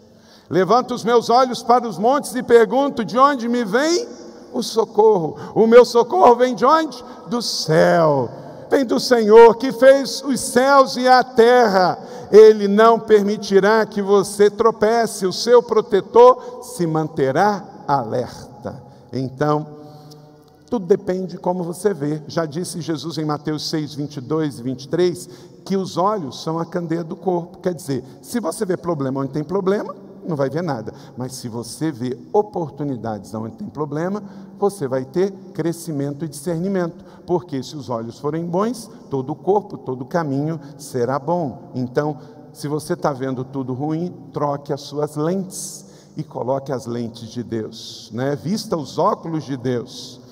[0.50, 4.08] Levanto os meus olhos para os montes e pergunto: de onde me vem
[4.54, 5.36] o socorro?
[5.54, 7.04] O meu socorro vem de onde?
[7.28, 8.30] Do céu.
[8.69, 11.97] Vem do Senhor que fez os céus e a terra.
[12.32, 18.82] Ele não permitirá que você tropece, o seu protetor se manterá alerta.
[19.12, 19.67] Então,
[20.69, 22.21] tudo depende de como você vê.
[22.28, 25.30] Já disse Jesus em Mateus 6, 22 e 23
[25.63, 27.60] que os olhos são a candeia do corpo.
[27.60, 29.95] Quer dizer, se você vê problema onde tem problema,
[30.28, 30.94] não vai ver nada.
[31.18, 34.24] Mas se você vê oportunidades onde tem problema,
[34.58, 37.04] você vai ter crescimento e discernimento.
[37.26, 41.72] Porque se os olhos forem bons, todo o corpo, todo o caminho será bom.
[41.76, 42.18] Então,
[42.52, 47.44] se você está vendo tudo ruim, troque as suas lentes e coloque as lentes de
[47.44, 48.12] Deus.
[48.14, 48.36] Né?
[48.36, 50.23] Vista os óculos de Deus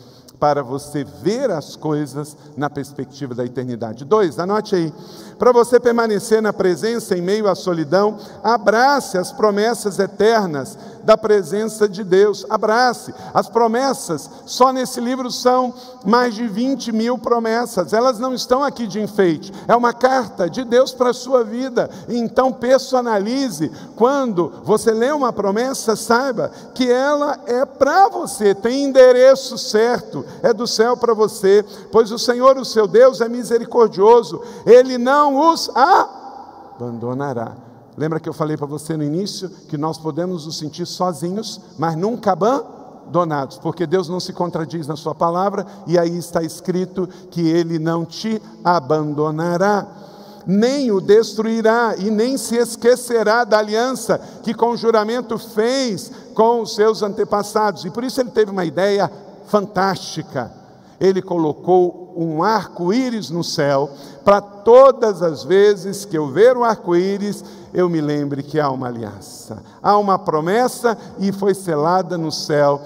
[0.41, 4.03] para você ver as coisas na perspectiva da eternidade.
[4.03, 4.91] Dois, anote aí.
[5.37, 11.87] Para você permanecer na presença em meio à solidão, abrace as promessas eternas da presença
[11.87, 12.45] de Deus.
[12.49, 13.13] Abrace.
[13.33, 15.73] As promessas, só nesse livro são
[16.05, 17.93] mais de 20 mil promessas.
[17.93, 19.51] Elas não estão aqui de enfeite.
[19.67, 21.89] É uma carta de Deus para a sua vida.
[22.07, 23.71] Então, personalize.
[23.95, 30.53] Quando você lê uma promessa, saiba que ela é para você, tem endereço certo, é
[30.53, 34.41] do céu para você, pois o Senhor, o seu Deus, é misericordioso.
[34.65, 35.69] Ele não os
[36.79, 37.55] abandonará.
[37.97, 41.95] Lembra que eu falei para você no início que nós podemos nos sentir sozinhos, mas
[41.95, 47.47] nunca abandonados, porque Deus não se contradiz na Sua palavra e aí está escrito que
[47.47, 49.85] Ele não te abandonará,
[50.47, 56.73] nem o destruirá e nem se esquecerá da aliança que com juramento fez com os
[56.73, 57.85] seus antepassados.
[57.85, 59.11] E por isso ele teve uma ideia
[59.51, 60.49] fantástica.
[60.97, 63.89] Ele colocou um arco-íris no céu
[64.23, 68.87] para todas as vezes que eu ver um arco-íris, eu me lembre que há uma
[68.87, 72.81] aliança, há uma promessa e foi selada no céu.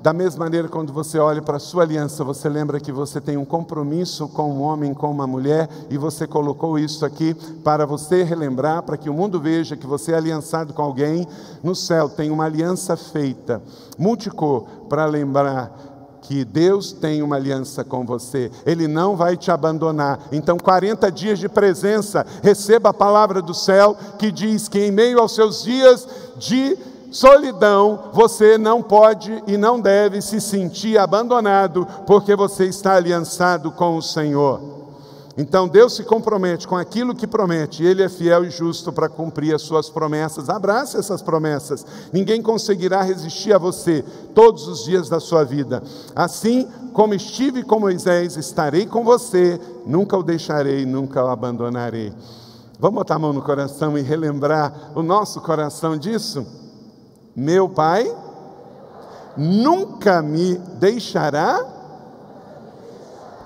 [0.00, 3.36] Da mesma maneira, quando você olha para a sua aliança, você lembra que você tem
[3.36, 8.24] um compromisso com um homem, com uma mulher, e você colocou isso aqui para você
[8.24, 11.24] relembrar, para que o mundo veja que você é aliançado com alguém.
[11.62, 13.62] No céu tem uma aliança feita,
[13.96, 15.91] multicor, para lembrar
[16.22, 20.20] que Deus tem uma aliança com você, Ele não vai te abandonar.
[20.32, 25.20] Então, 40 dias de presença, receba a palavra do céu que diz que em meio
[25.20, 26.78] aos seus dias de
[27.10, 33.96] solidão, você não pode e não deve se sentir abandonado, porque você está aliançado com
[33.96, 34.81] o Senhor.
[35.36, 39.54] Então Deus se compromete com aquilo que promete, Ele é fiel e justo para cumprir
[39.54, 40.50] as suas promessas.
[40.50, 45.82] Abrace essas promessas, ninguém conseguirá resistir a você todos os dias da sua vida.
[46.14, 52.12] Assim como estive com Moisés, estarei com você, nunca o deixarei, nunca o abandonarei.
[52.78, 56.44] Vamos botar a mão no coração e relembrar o nosso coração disso?
[57.34, 58.12] Meu Pai
[59.36, 61.64] nunca me deixará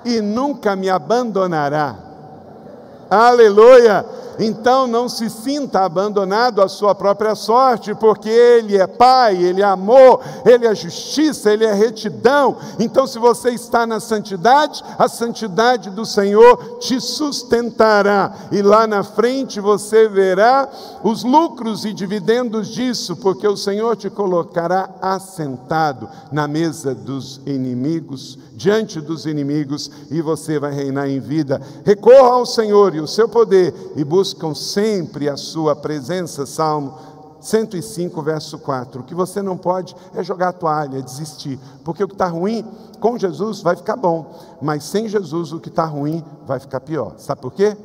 [0.07, 1.97] e nunca me abandonará.
[3.11, 4.07] Aleluia!
[4.39, 9.65] Então não se sinta abandonado à sua própria sorte, porque Ele é Pai, Ele é
[9.65, 12.57] amor, Ele é justiça, Ele é retidão.
[12.79, 19.03] Então, se você está na santidade, a santidade do Senhor te sustentará, e lá na
[19.03, 20.69] frente você verá
[21.03, 28.39] os lucros e dividendos disso, porque o Senhor te colocará assentado na mesa dos inimigos,
[28.57, 31.61] diante dos inimigos, e você vai reinar em vida.
[31.85, 36.47] Recorra ao Senhor e o seu poder e buscam sempre a sua presença.
[36.47, 36.95] Salmo
[37.39, 39.03] 105, verso 4.
[39.03, 42.65] O que você não pode é jogar a toalha, desistir, porque o que está ruim
[42.99, 47.15] com Jesus vai ficar bom, mas sem Jesus o que está ruim vai ficar pior.
[47.19, 47.77] Sabe por quê?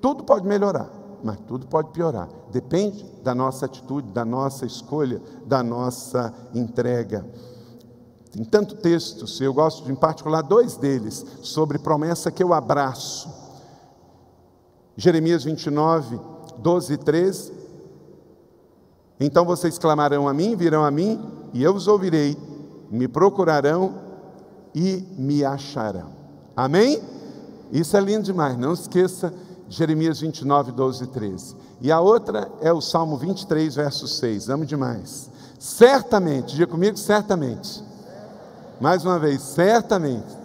[0.00, 0.88] Tudo pode melhorar,
[1.24, 2.28] mas tudo pode piorar.
[2.52, 7.26] Depende da nossa atitude, da nossa escolha, da nossa entrega.
[8.30, 13.28] Tem tanto textos, eu gosto de, em particular dois deles, sobre promessa que eu abraço.
[14.96, 16.18] Jeremias 29,
[16.58, 17.52] 12 e 13.
[19.20, 21.20] Então vocês clamarão a mim, virão a mim,
[21.52, 22.36] e eu os ouvirei,
[22.90, 23.94] me procurarão
[24.74, 26.10] e me acharão.
[26.56, 27.02] Amém?
[27.72, 29.32] Isso é lindo demais, não esqueça
[29.68, 31.56] Jeremias 29, 12 e 13.
[31.80, 34.48] E a outra é o Salmo 23, verso 6.
[34.48, 35.30] Amo demais.
[35.58, 37.82] Certamente, diga comigo, certamente.
[38.80, 40.36] Mais uma vez, certamente.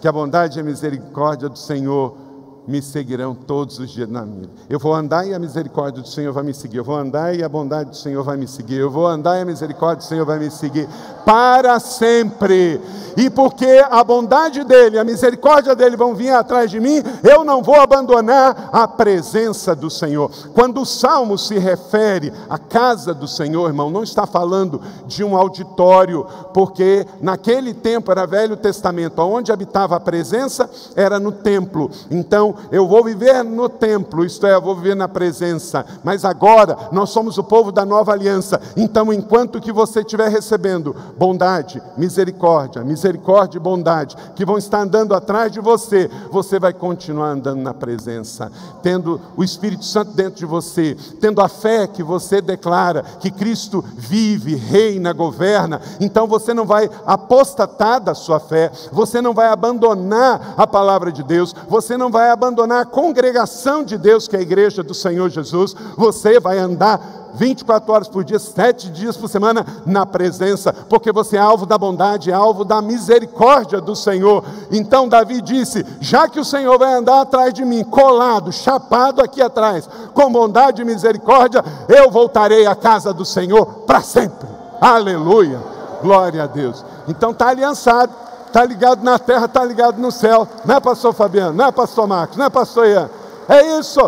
[0.00, 2.27] Que a bondade e a misericórdia do Senhor
[2.68, 4.50] me seguirão todos os dias na vida.
[4.68, 6.76] Eu vou andar e a misericórdia do Senhor vai me seguir.
[6.76, 8.76] Eu vou andar e a bondade do Senhor vai me seguir.
[8.76, 10.86] Eu vou andar e a misericórdia do Senhor vai me seguir
[11.24, 12.78] para sempre.
[13.16, 17.62] E porque a bondade dele, a misericórdia dele vão vir atrás de mim, eu não
[17.62, 20.30] vou abandonar a presença do Senhor.
[20.54, 25.36] Quando o salmo se refere à casa do Senhor, irmão, não está falando de um
[25.36, 31.90] auditório, porque naquele tempo era Velho Testamento, onde habitava a presença era no templo.
[32.10, 35.84] Então, eu vou viver no templo, isto é, eu vou viver na presença.
[36.02, 38.60] Mas agora nós somos o povo da nova aliança.
[38.76, 45.14] Então, enquanto que você estiver recebendo bondade, misericórdia, misericórdia e bondade, que vão estar andando
[45.14, 48.50] atrás de você, você vai continuar andando na presença,
[48.82, 53.84] tendo o Espírito Santo dentro de você, tendo a fé que você declara que Cristo
[53.96, 55.80] vive, reina, governa.
[56.00, 61.22] Então você não vai apostatar da sua fé, você não vai abandonar a palavra de
[61.22, 62.47] Deus, você não vai abandonar
[62.78, 67.92] a congregação de Deus, que é a igreja do Senhor Jesus, você vai andar 24
[67.92, 72.30] horas por dia, sete dias por semana, na presença, porque você é alvo da bondade,
[72.30, 74.44] é alvo da misericórdia do Senhor.
[74.70, 79.40] Então Davi disse: já que o Senhor vai andar atrás de mim, colado, chapado aqui
[79.40, 84.48] atrás, com bondade e misericórdia, eu voltarei à casa do Senhor para sempre.
[84.80, 85.60] Aleluia,
[86.02, 86.84] glória a Deus.
[87.06, 88.12] Então está aliançado,
[88.48, 92.06] está ligado na terra, está ligado no céu, não é, pastor Fabiano, não é, pastor
[92.06, 93.08] Marcos, não é, pastor Ian,
[93.48, 94.00] é isso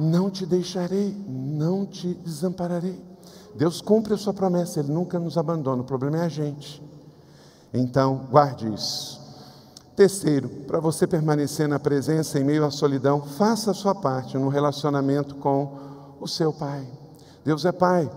[0.00, 2.98] não te deixarei, não te desampararei.
[3.54, 6.82] Deus cumpre a sua promessa, Ele nunca nos abandona, o problema é a gente.
[7.72, 9.20] Então, guarde isso.
[9.94, 14.48] Terceiro, para você permanecer na presença em meio à solidão, faça a sua parte no
[14.48, 15.76] relacionamento com
[16.18, 16.86] o seu pai.
[17.44, 18.10] Deus é pai,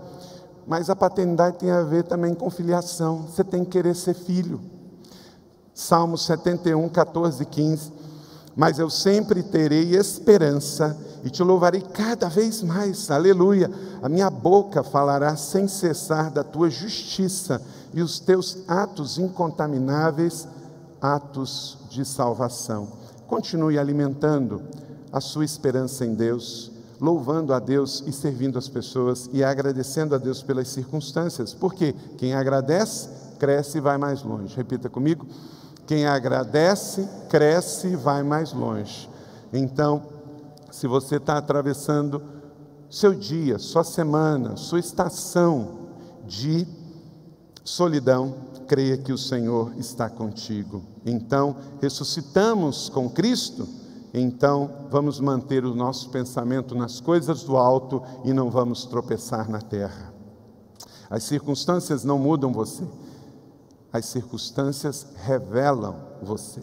[0.66, 3.22] mas a paternidade tem a ver também com filiação.
[3.22, 4.60] Você tem que querer ser filho.
[5.74, 7.92] Salmo 71, 14 e 15.
[8.56, 13.70] Mas eu sempre terei esperança e te louvarei cada vez mais, aleluia.
[14.02, 17.60] A minha boca falará sem cessar da tua justiça
[17.92, 20.46] e os teus atos incontamináveis,
[21.00, 22.88] atos de salvação.
[23.26, 24.62] Continue alimentando
[25.12, 26.70] a sua esperança em Deus,
[27.00, 32.34] louvando a Deus e servindo as pessoas e agradecendo a Deus pelas circunstâncias, porque quem
[32.34, 34.56] agradece, cresce e vai mais longe.
[34.56, 35.26] Repita comigo:
[35.86, 39.08] quem agradece, cresce e vai mais longe.
[39.52, 40.02] Então,
[40.70, 42.22] se você está atravessando
[42.90, 45.78] seu dia, sua semana, sua estação
[46.26, 46.66] de
[47.64, 48.34] solidão,
[48.66, 50.82] creia que o Senhor está contigo.
[51.04, 53.68] Então, ressuscitamos com Cristo,
[54.16, 59.60] então vamos manter o nosso pensamento nas coisas do alto e não vamos tropeçar na
[59.60, 60.14] terra.
[61.10, 62.86] As circunstâncias não mudam você,
[63.92, 66.62] as circunstâncias revelam você.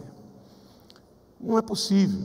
[1.38, 2.20] Não é possível.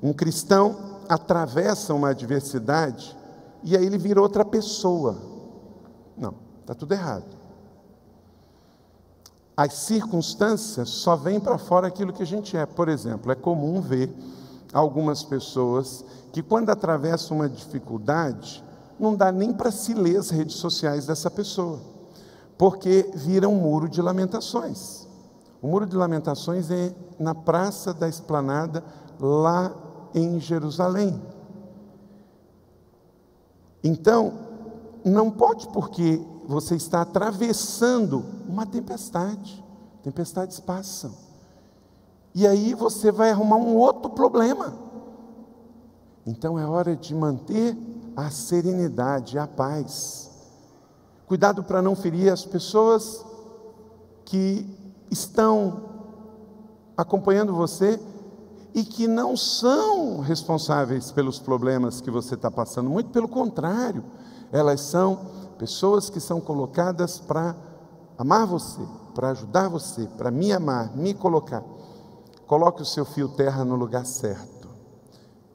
[0.00, 3.16] Um cristão atravessa uma adversidade
[3.64, 5.16] e aí ele vira outra pessoa.
[6.16, 7.45] Não, está tudo errado.
[9.56, 12.66] As circunstâncias só vêm para fora aquilo que a gente é.
[12.66, 14.14] Por exemplo, é comum ver
[14.72, 18.62] algumas pessoas que, quando atravessam uma dificuldade,
[19.00, 21.80] não dá nem para se ler as redes sociais dessa pessoa,
[22.58, 25.06] porque vira um muro de lamentações.
[25.62, 28.84] O muro de lamentações é na praça da esplanada,
[29.18, 29.74] lá
[30.14, 31.20] em Jerusalém.
[33.82, 34.34] Então,
[35.04, 39.62] não pode porque você está atravessando uma tempestade.
[40.02, 41.12] Tempestades passam.
[42.34, 44.74] E aí você vai arrumar um outro problema.
[46.26, 47.76] Então é hora de manter
[48.14, 50.30] a serenidade, a paz.
[51.26, 53.24] Cuidado para não ferir as pessoas
[54.24, 54.66] que
[55.10, 55.82] estão
[56.96, 58.00] acompanhando você
[58.74, 64.04] e que não são responsáveis pelos problemas que você está passando, muito pelo contrário,
[64.52, 67.54] elas são pessoas que são colocadas para
[68.18, 68.82] amar você,
[69.14, 71.62] para ajudar você, para me amar, me colocar.
[72.46, 74.68] Coloque o seu fio terra no lugar certo.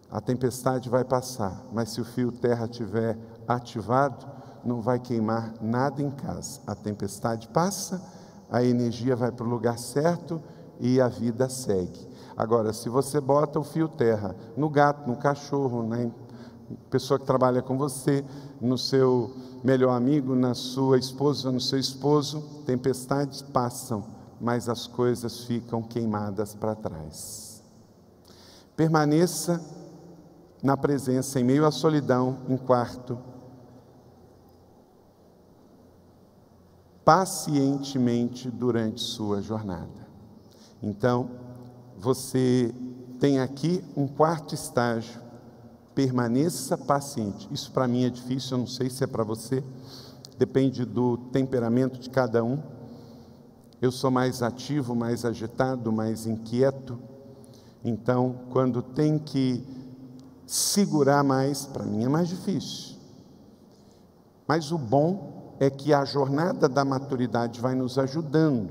[0.09, 4.25] A tempestade vai passar, mas se o fio terra estiver ativado,
[4.63, 6.59] não vai queimar nada em casa.
[6.67, 8.01] A tempestade passa,
[8.49, 10.41] a energia vai para o lugar certo
[10.79, 12.09] e a vida segue.
[12.35, 16.01] Agora, se você bota o fio terra no gato, no cachorro, na
[16.89, 18.23] pessoa que trabalha com você,
[18.59, 24.03] no seu melhor amigo, na sua esposa, no seu esposo, tempestades passam,
[24.39, 27.63] mas as coisas ficam queimadas para trás.
[28.75, 29.61] Permaneça
[30.63, 33.17] na presença, em meio à solidão, em quarto.
[37.03, 40.07] Pacientemente durante sua jornada.
[40.81, 41.29] Então,
[41.97, 42.73] você
[43.19, 45.21] tem aqui um quarto estágio.
[45.93, 47.47] Permaneça paciente.
[47.51, 49.63] Isso para mim é difícil, eu não sei se é para você.
[50.37, 52.61] Depende do temperamento de cada um.
[53.81, 56.99] Eu sou mais ativo, mais agitado, mais inquieto.
[57.83, 59.63] Então, quando tem que
[60.45, 62.97] segurar mais, para mim é mais difícil.
[64.47, 68.69] Mas o bom é que a jornada da maturidade vai nos ajudando.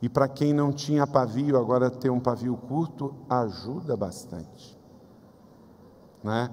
[0.00, 4.77] E para quem não tinha pavio, agora ter um pavio curto ajuda bastante.
[6.28, 6.50] Né?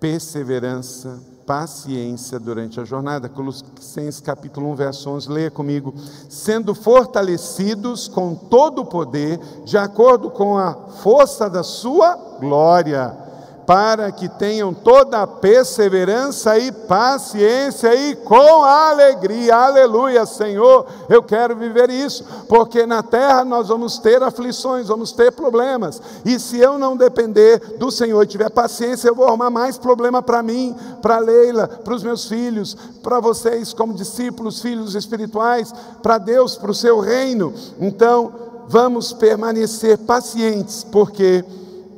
[0.00, 3.28] Perseverança, paciência durante a jornada.
[3.28, 5.94] Colossenses capítulo 1, verso 11, leia comigo.
[6.28, 13.31] Sendo fortalecidos com todo o poder, de acordo com a força da sua glória
[13.66, 19.54] para que tenham toda a perseverança e paciência e com alegria.
[19.54, 20.86] Aleluia, Senhor.
[21.08, 26.02] Eu quero viver isso, porque na terra nós vamos ter aflições, vamos ter problemas.
[26.24, 30.20] E se eu não depender do Senhor e tiver paciência, eu vou arrumar mais problema
[30.20, 36.18] para mim, para Leila, para os meus filhos, para vocês como discípulos, filhos espirituais, para
[36.18, 37.54] Deus, para o seu reino.
[37.80, 38.32] Então,
[38.68, 41.44] vamos permanecer pacientes, porque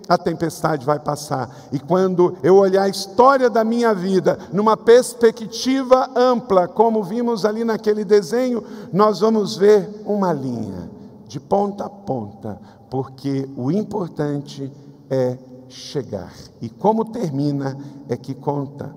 [0.09, 1.51] a tempestade vai passar.
[1.73, 7.65] E quando eu olhar a história da minha vida numa perspectiva ampla, como vimos ali
[7.65, 10.91] naquele desenho, nós vamos ver uma linha
[11.27, 14.71] de ponta a ponta, porque o importante
[15.11, 15.39] é
[15.69, 16.33] chegar.
[16.61, 17.77] E como termina
[18.09, 18.95] é que conta.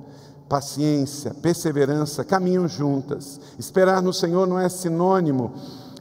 [0.47, 3.37] Paciência, perseverança caminham juntas.
[3.59, 5.51] Esperar no Senhor não é sinônimo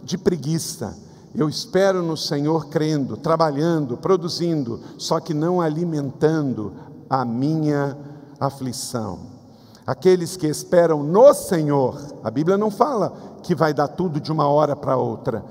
[0.04, 0.96] de preguiça
[1.36, 6.72] eu espero no Senhor crendo, trabalhando, produzindo, só que não alimentando
[7.10, 7.96] a minha
[8.40, 9.36] aflição.
[9.86, 13.12] Aqueles que esperam no Senhor, a Bíblia não fala
[13.42, 15.44] que vai dar tudo de uma hora para outra.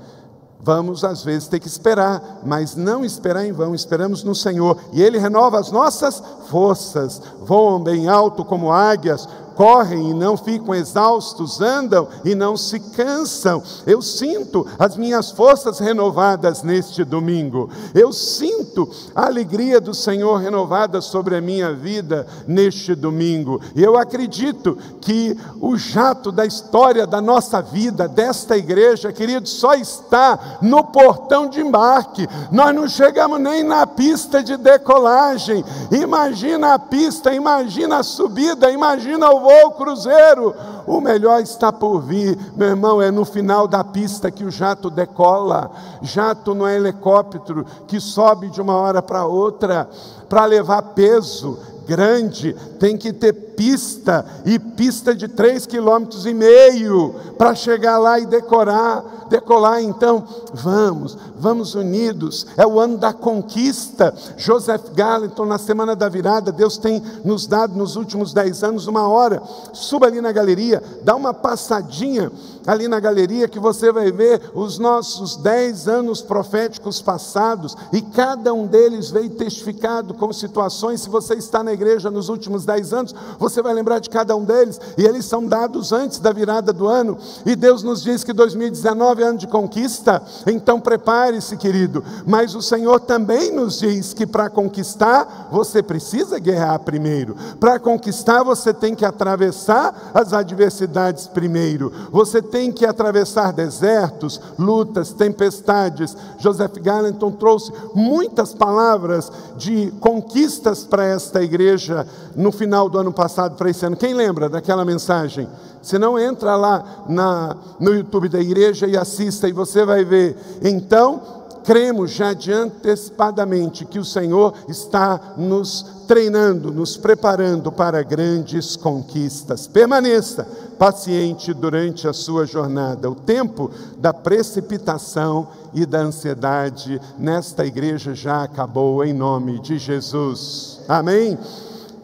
[0.60, 5.00] Vamos, às vezes, ter que esperar, mas não esperar em vão, esperamos no Senhor, e
[5.00, 11.60] Ele renova as nossas forças, voam bem alto como águias, correm e não ficam exaustos,
[11.60, 13.62] andam e não se cansam.
[13.86, 17.70] Eu sinto as minhas forças renovadas neste domingo.
[17.94, 23.60] Eu sinto a alegria do Senhor renovada sobre a minha vida neste domingo.
[23.74, 29.74] E eu acredito que o jato da história da nossa vida, desta igreja, querido, só
[29.74, 32.28] está no portão de embarque.
[32.52, 35.64] Nós não chegamos nem na pista de decolagem.
[35.90, 40.54] Imagina a pista, imagina a subida, imagina o voo cruzeiro.
[40.86, 44.90] O melhor está por vir, meu irmão, é no final da pista que o jato
[44.90, 45.70] decola.
[46.02, 49.88] Jato não é helicóptero que sobe de uma hora para outra
[50.28, 57.14] para levar peso grande, tem que ter pista, e pista de três quilômetros e meio,
[57.38, 59.82] para chegar lá e decorar, decolar.
[59.82, 62.46] Então, vamos, vamos unidos.
[62.56, 64.14] É o ano da conquista.
[64.36, 69.08] Joseph Gallatin, na semana da virada, Deus tem nos dado nos últimos dez anos uma
[69.08, 69.42] hora.
[69.72, 72.30] Suba ali na galeria, dá uma passadinha
[72.66, 78.52] ali na galeria que você vai ver os nossos dez anos proféticos passados, e cada
[78.52, 81.00] um deles veio testificado com situações.
[81.00, 83.14] Se você está na igreja nos últimos dez anos,
[83.48, 86.88] você vai lembrar de cada um deles, e eles são dados antes da virada do
[86.88, 92.54] ano, e Deus nos diz que 2019 é ano de conquista, então prepare-se, querido, mas
[92.56, 98.74] o Senhor também nos diz que para conquistar, você precisa guerrear primeiro, para conquistar, você
[98.74, 106.16] tem que atravessar as adversidades primeiro, você tem que atravessar desertos, lutas, tempestades.
[106.38, 113.35] Joseph Gallatin trouxe muitas palavras de conquistas para esta igreja no final do ano passado
[113.56, 113.96] para esse ano.
[113.96, 115.48] Quem lembra daquela mensagem?
[115.82, 120.36] Se não, entra lá na, no YouTube da igreja e assista, e você vai ver.
[120.62, 121.22] Então,
[121.64, 129.66] cremos já de antecipadamente que o Senhor está nos treinando, nos preparando para grandes conquistas.
[129.66, 130.46] Permaneça
[130.78, 133.10] paciente durante a sua jornada.
[133.10, 140.80] O tempo da precipitação e da ansiedade nesta igreja já acabou, em nome de Jesus.
[140.88, 141.38] Amém?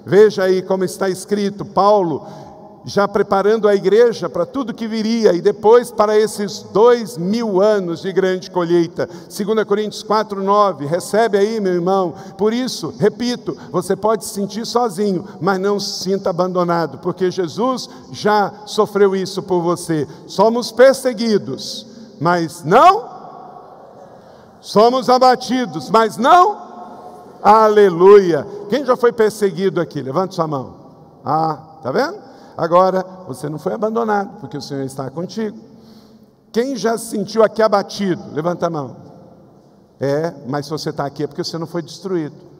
[0.04, 2.26] Veja aí como está escrito, Paulo
[2.84, 8.02] já preparando a igreja para tudo que viria e depois para esses dois mil anos
[8.02, 9.06] de grande colheita.
[9.06, 10.86] 2 Coríntios 4, 9.
[10.86, 12.14] Recebe aí, meu irmão.
[12.36, 17.88] Por isso, repito, você pode se sentir sozinho, mas não se sinta abandonado, porque Jesus
[18.10, 20.06] já sofreu isso por você.
[20.26, 21.86] Somos perseguidos,
[22.20, 23.12] mas não.
[24.60, 26.61] Somos abatidos, mas não
[27.42, 28.46] Aleluia.
[28.70, 30.00] Quem já foi perseguido aqui?
[30.00, 30.76] Levante sua mão.
[31.24, 32.16] Ah, tá vendo?
[32.56, 35.58] Agora você não foi abandonado, porque o Senhor está contigo.
[36.52, 38.22] Quem já se sentiu aqui abatido?
[38.32, 38.96] Levanta a mão.
[39.98, 42.34] É, mas se você está aqui é porque você não foi destruído.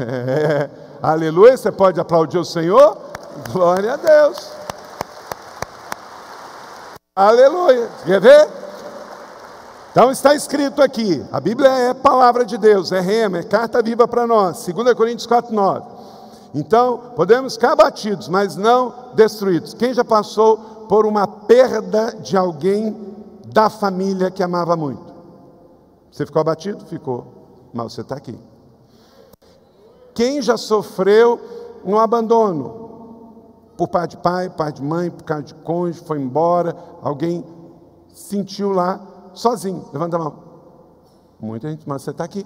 [0.00, 0.70] É,
[1.02, 2.96] aleluia, você pode aplaudir o Senhor?
[3.50, 4.52] Glória a Deus.
[7.16, 7.88] Aleluia.
[8.04, 8.48] Quer ver?
[9.98, 14.06] Então está escrito aqui, a Bíblia é palavra de Deus, é rema, é carta viva
[14.06, 14.64] para nós.
[14.64, 15.88] 2 Coríntios 4, 9.
[16.54, 19.74] Então, podemos ficar abatidos, mas não destruídos.
[19.74, 20.56] Quem já passou
[20.88, 22.96] por uma perda de alguém
[23.46, 25.12] da família que amava muito?
[26.12, 26.86] Você ficou abatido?
[26.86, 27.26] Ficou.
[27.74, 28.38] Mas você está aqui.
[30.14, 31.40] Quem já sofreu
[31.84, 33.72] um abandono?
[33.76, 37.44] Por parte de pai, pai de mãe, por causa de cônjuge, foi embora, alguém
[38.12, 39.07] sentiu lá
[39.38, 39.88] sozinho.
[39.92, 40.34] Levanta a mão.
[41.40, 42.44] Muita gente, mas você está aqui.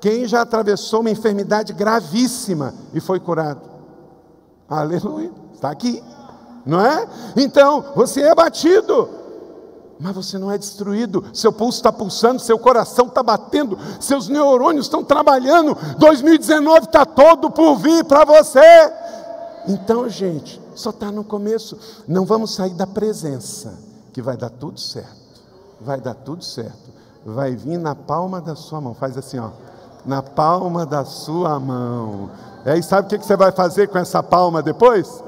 [0.00, 3.62] Quem já atravessou uma enfermidade gravíssima e foi curado?
[4.68, 6.02] Aleluia, está aqui,
[6.64, 7.08] não é?
[7.36, 9.08] Então, você é batido,
[9.98, 11.24] mas você não é destruído.
[11.32, 15.76] Seu pulso está pulsando, seu coração está batendo, seus neurônios estão trabalhando.
[15.98, 18.60] 2019 está todo por vir para você.
[19.66, 21.78] Então, gente, só está no começo.
[22.06, 23.78] Não vamos sair da presença,
[24.12, 25.23] que vai dar tudo certo
[25.80, 26.92] vai dar tudo certo.
[27.24, 28.94] Vai vir na palma da sua mão.
[28.94, 29.50] Faz assim, ó.
[30.04, 32.30] Na palma da sua mão.
[32.64, 35.22] É, e sabe o que você vai fazer com essa palma depois?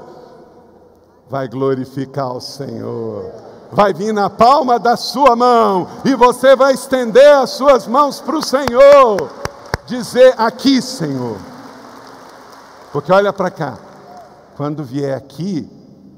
[1.29, 3.31] Vai glorificar o Senhor.
[3.71, 5.87] Vai vir na palma da sua mão.
[6.05, 9.29] E você vai estender as suas mãos para o Senhor.
[9.85, 11.37] Dizer aqui, Senhor.
[12.91, 13.77] Porque olha para cá.
[14.55, 15.69] Quando vier aqui,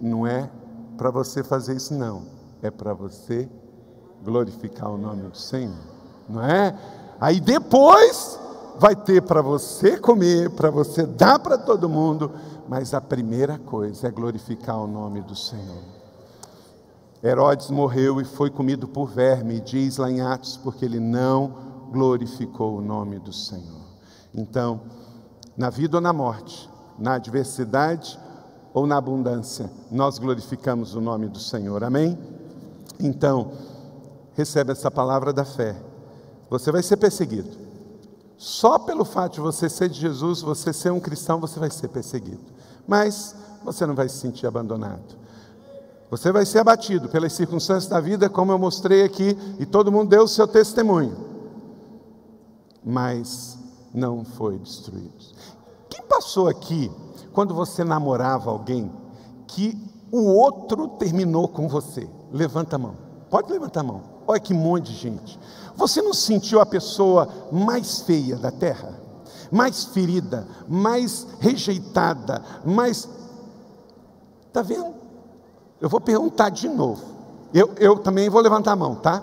[0.02, 0.50] não é
[0.98, 2.24] para você fazer isso, não.
[2.62, 3.50] É para você
[4.24, 5.76] glorificar o nome do Senhor,
[6.28, 6.78] não é?
[7.20, 8.40] Aí depois
[8.80, 12.32] vai ter para você comer, para você dar para todo mundo,
[12.68, 15.84] mas a primeira coisa é glorificar o nome do Senhor.
[17.22, 21.54] Herodes morreu e foi comido por verme, diz lá em Atos, porque ele não
[21.92, 23.82] glorificou o nome do Senhor.
[24.34, 24.80] Então,
[25.58, 28.18] na vida ou na morte, na adversidade
[28.74, 31.84] ou na abundância, nós glorificamos o nome do Senhor.
[31.84, 32.18] Amém?
[32.98, 33.52] Então,
[34.40, 35.76] recebe essa palavra da fé,
[36.50, 37.50] você vai ser perseguido.
[38.38, 41.90] Só pelo fato de você ser de Jesus, você ser um cristão, você vai ser
[41.90, 42.42] perseguido.
[42.88, 45.20] Mas você não vai se sentir abandonado.
[46.10, 50.10] Você vai ser abatido pelas circunstâncias da vida, como eu mostrei aqui, e todo mundo
[50.10, 51.18] deu o seu testemunho.
[52.84, 53.58] Mas
[53.94, 55.36] não foi destruído.
[55.90, 56.90] Quem passou aqui
[57.34, 58.90] quando você namorava alguém
[59.48, 59.78] que
[60.10, 62.10] o outro terminou com você?
[62.32, 62.96] Levanta a mão.
[63.30, 64.19] Pode levantar a mão.
[64.30, 65.40] Olha que monte de gente.
[65.76, 68.94] Você não sentiu a pessoa mais feia da terra?
[69.52, 73.10] Mais ferida, mais rejeitada, mais.
[74.48, 74.94] Está vendo?
[75.82, 77.04] Eu vou perguntar de novo.
[77.52, 79.20] Eu, eu também vou levantar a mão, tá?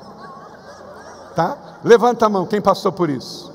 [1.37, 1.79] Tá?
[1.85, 3.53] Levanta a mão, quem passou por isso?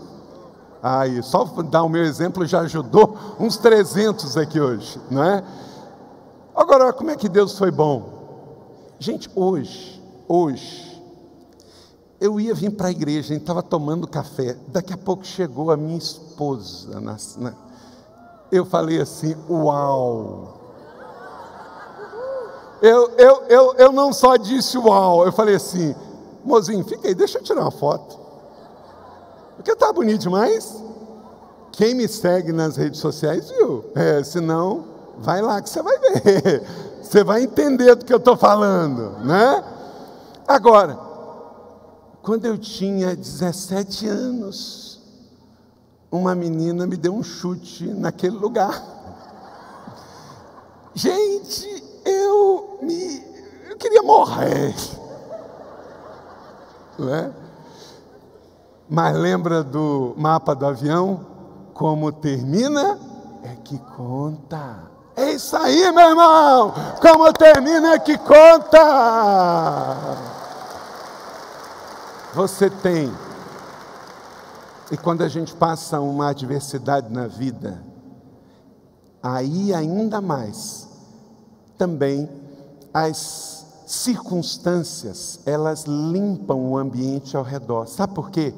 [0.82, 5.44] Aí, só dar o meu exemplo já ajudou uns 300 aqui hoje, não é?
[6.56, 8.94] Agora, como é que Deus foi bom?
[8.98, 10.91] Gente, hoje, hoje,
[12.22, 14.56] eu ia vir para a igreja, estava tomando café.
[14.68, 17.02] Daqui a pouco chegou a minha esposa.
[17.02, 17.54] Na, na,
[18.52, 20.60] eu falei assim: Uau!
[22.80, 25.96] Eu, eu, eu, eu não só disse uau, eu falei assim:
[26.46, 28.20] Mozinho, fica aí, deixa eu tirar uma foto.
[29.56, 30.80] Porque tá bonito demais.
[31.72, 33.86] Quem me segue nas redes sociais viu.
[33.96, 34.86] É, senão,
[35.18, 36.64] vai lá que você vai ver.
[37.02, 39.62] Você vai entender do que eu estou falando, né?
[40.48, 40.98] Agora,
[42.22, 45.02] quando eu tinha 17 anos,
[46.12, 48.84] uma menina me deu um chute naquele lugar.
[50.94, 53.24] Gente, eu me
[53.70, 54.76] eu queria morrer.
[57.00, 57.32] Não é?
[58.90, 61.26] Mas lembra do mapa do avião?
[61.74, 63.00] Como termina
[63.44, 64.92] é que conta.
[65.16, 66.74] É isso aí, meu irmão!
[67.02, 68.80] Como termina é que conta!
[72.34, 73.12] Você tem.
[74.92, 77.82] E quando a gente passa uma adversidade na vida,
[79.22, 80.88] aí ainda mais,
[81.78, 82.30] também
[82.94, 87.88] as circunstâncias, elas limpam o ambiente ao redor.
[87.88, 88.54] Sabe por quê?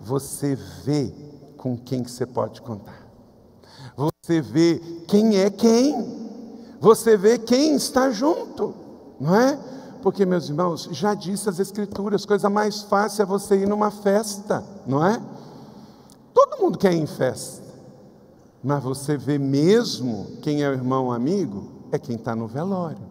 [0.00, 0.54] Você
[0.84, 1.12] vê
[1.56, 3.06] com quem que você pode contar.
[3.96, 6.26] Você vê quem é quem.
[6.80, 8.74] Você vê quem está junto,
[9.18, 9.58] não é?
[10.06, 14.62] Porque, meus irmãos, já disse as Escrituras, coisa mais fácil é você ir numa festa,
[14.86, 15.20] não é?
[16.32, 17.64] Todo mundo quer ir em festa,
[18.62, 23.02] mas você vê mesmo quem é o irmão amigo, é quem está no velório,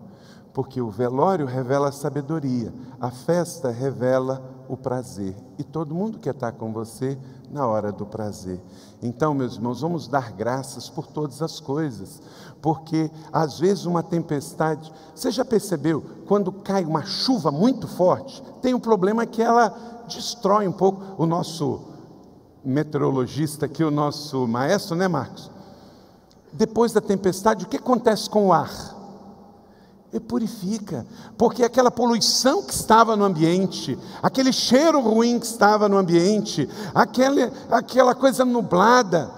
[0.53, 5.35] porque o velório revela a sabedoria, a festa revela o prazer.
[5.57, 7.17] E todo mundo quer estar com você
[7.51, 8.59] na hora do prazer.
[9.01, 12.21] Então, meus irmãos, vamos dar graças por todas as coisas,
[12.61, 18.73] porque às vezes uma tempestade, você já percebeu, quando cai uma chuva muito forte, tem
[18.73, 21.81] um problema que ela destrói um pouco o nosso
[22.63, 25.51] meteorologista aqui, o nosso maestro, né, Marcos?
[26.51, 28.94] Depois da tempestade, o que acontece com o ar?
[30.15, 31.05] E purifica,
[31.37, 37.51] porque aquela poluição que estava no ambiente, aquele cheiro ruim que estava no ambiente, aquele,
[37.69, 39.29] aquela coisa nublada,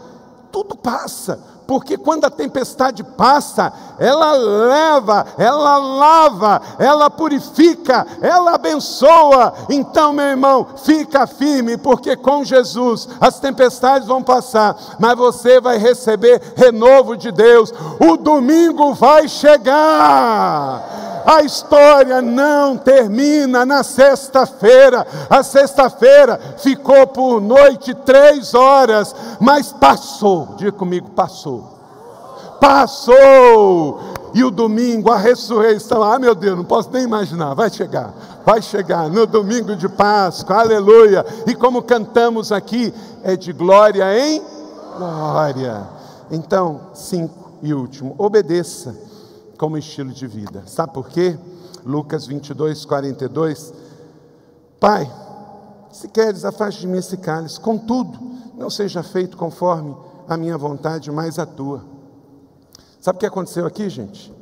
[0.52, 9.54] tudo passa, porque quando a tempestade passa, ela leva, ela lava, ela purifica, ela abençoa.
[9.70, 15.78] Então, meu irmão, fica firme, porque com Jesus as tempestades vão passar, mas você vai
[15.78, 17.74] receber renovo de Deus.
[18.00, 21.08] O domingo vai chegar.
[21.28, 25.06] A história não termina na sexta-feira.
[25.30, 30.56] A sexta-feira ficou por noite três horas, mas passou.
[30.56, 31.57] Diga comigo, passou.
[32.60, 34.00] Passou.
[34.34, 38.14] E o domingo, a ressurreição, ah meu Deus, não posso nem imaginar, vai chegar,
[38.46, 41.26] vai chegar no domingo de Páscoa, aleluia.
[41.48, 42.94] E como cantamos aqui,
[43.24, 44.42] é de glória em
[44.96, 45.88] glória.
[46.30, 48.96] Então, cinco e último, obedeça
[49.58, 50.64] como estilo de vida.
[50.68, 51.38] Sabe por quê?
[51.84, 53.74] Lucas 22, 42.
[54.80, 55.12] Pai,
[55.92, 58.20] se queres, afaste de mim esse cálice, contudo,
[58.56, 59.96] não seja feito conforme
[60.28, 61.97] a minha vontade, mas a tua.
[63.00, 64.34] Sabe o que aconteceu aqui, gente?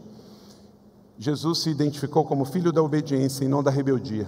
[1.17, 4.27] Jesus se identificou como filho da obediência e não da rebeldia.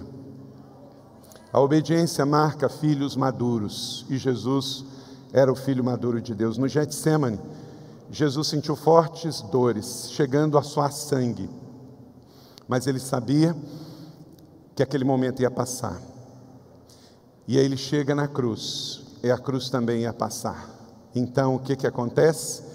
[1.52, 4.84] A obediência marca filhos maduros, e Jesus
[5.32, 6.58] era o filho maduro de Deus.
[6.58, 7.40] No Getsemane,
[8.10, 11.48] Jesus sentiu fortes dores, chegando a suar sangue,
[12.66, 13.56] mas ele sabia
[14.74, 16.00] que aquele momento ia passar.
[17.46, 20.68] E aí ele chega na cruz, e a cruz também ia passar.
[21.14, 22.67] Então o que, que acontece?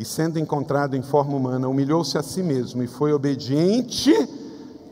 [0.00, 4.12] E sendo encontrado em forma humana, humilhou-se a si mesmo e foi obediente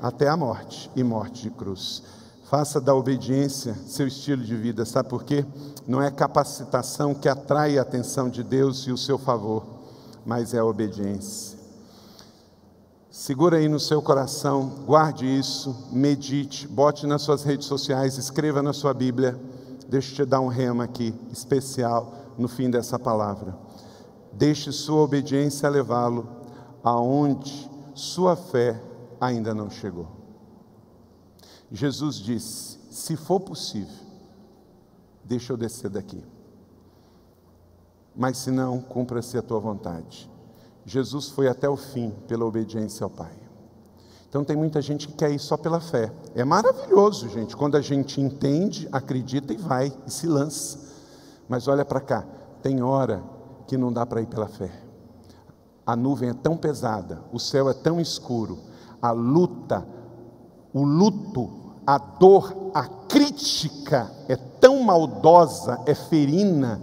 [0.00, 2.04] até a morte e morte de cruz.
[2.48, 5.44] Faça da obediência seu estilo de vida, sabe por quê?
[5.86, 9.78] Não é capacitação que atrai a atenção de Deus e o seu favor
[10.28, 11.58] mas é a obediência.
[13.10, 18.74] Segura aí no seu coração, guarde isso, medite, bote nas suas redes sociais, escreva na
[18.74, 19.40] sua Bíblia.
[19.88, 23.56] Deixa eu te dar um rema aqui, especial, no fim dessa palavra.
[24.38, 26.26] Deixe sua obediência levá-lo
[26.82, 28.80] aonde sua fé
[29.20, 30.08] ainda não chegou.
[31.70, 34.06] Jesus disse: se for possível,
[35.24, 36.24] deixa eu descer daqui
[38.18, 40.28] mas se não, cumpra-se a tua vontade.
[40.84, 43.30] Jesus foi até o fim pela obediência ao Pai.
[44.28, 46.12] Então tem muita gente que quer ir só pela fé.
[46.34, 50.80] É maravilhoso, gente, quando a gente entende, acredita e vai e se lança.
[51.48, 52.26] Mas olha para cá,
[52.60, 53.22] tem hora
[53.68, 54.72] que não dá para ir pela fé.
[55.86, 58.58] A nuvem é tão pesada, o céu é tão escuro,
[59.00, 59.86] a luta,
[60.72, 61.48] o luto,
[61.86, 66.80] a dor, a crítica é tão maldosa, é ferina,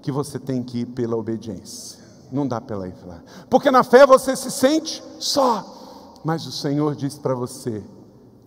[0.00, 2.00] que você tem que ir pela obediência.
[2.30, 3.22] Não dá pela ir lá.
[3.48, 6.18] Porque na fé você se sente só.
[6.24, 7.84] Mas o Senhor diz para você: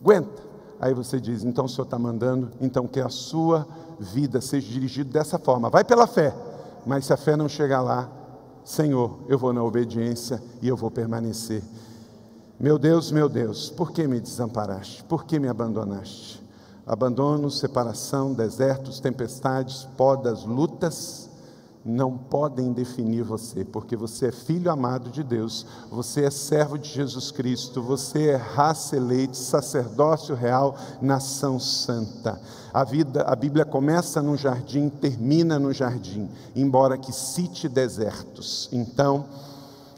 [0.01, 0.43] aguenta.
[0.82, 3.65] Aí você diz: então o Senhor está mandando, então que a sua
[3.99, 5.69] vida seja dirigida dessa forma.
[5.69, 6.34] Vai pela fé.
[6.86, 8.10] Mas se a fé não chegar lá,
[8.64, 11.64] Senhor, eu vou na obediência e eu vou permanecer.
[12.60, 15.04] Meu Deus, meu Deus, por que me desamparaste?
[15.04, 16.44] Por que me abandonaste?
[16.86, 21.24] Abandono, separação, desertos, tempestades, podas, lutas
[21.86, 26.90] não podem definir você, porque você é filho amado de Deus, você é servo de
[26.90, 32.42] Jesus Cristo, você é raça eleita, sacerdócio real, nação santa.
[32.74, 38.68] A vida, a Bíblia começa no jardim, termina no jardim, embora que cite desertos.
[38.72, 39.26] Então,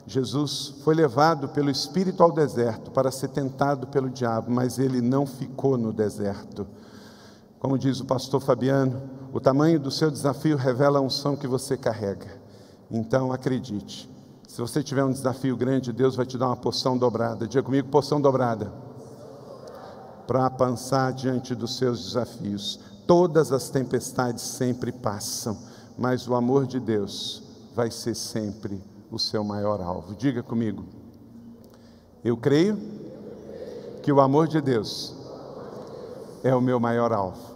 [0.06, 5.26] Jesus foi levado pelo Espírito ao deserto para ser tentado pelo diabo, mas ele não
[5.26, 6.68] ficou no deserto.
[7.60, 9.02] Como diz o pastor Fabiano,
[9.38, 12.26] o tamanho do seu desafio revela a unção que você carrega.
[12.90, 14.10] Então acredite,
[14.48, 17.48] se você tiver um desafio grande, Deus vai te dar uma porção dobrada.
[17.48, 18.74] Diga comigo, porção dobrada.
[20.26, 22.80] Para avançar diante dos seus desafios.
[23.06, 25.56] Todas as tempestades sempre passam,
[25.96, 27.44] mas o amor de Deus
[27.76, 30.16] vai ser sempre o seu maior alvo.
[30.16, 30.84] Diga comigo.
[32.26, 32.76] Eu creio
[34.02, 35.14] que o amor de Deus
[36.44, 37.47] é o meu maior alvo.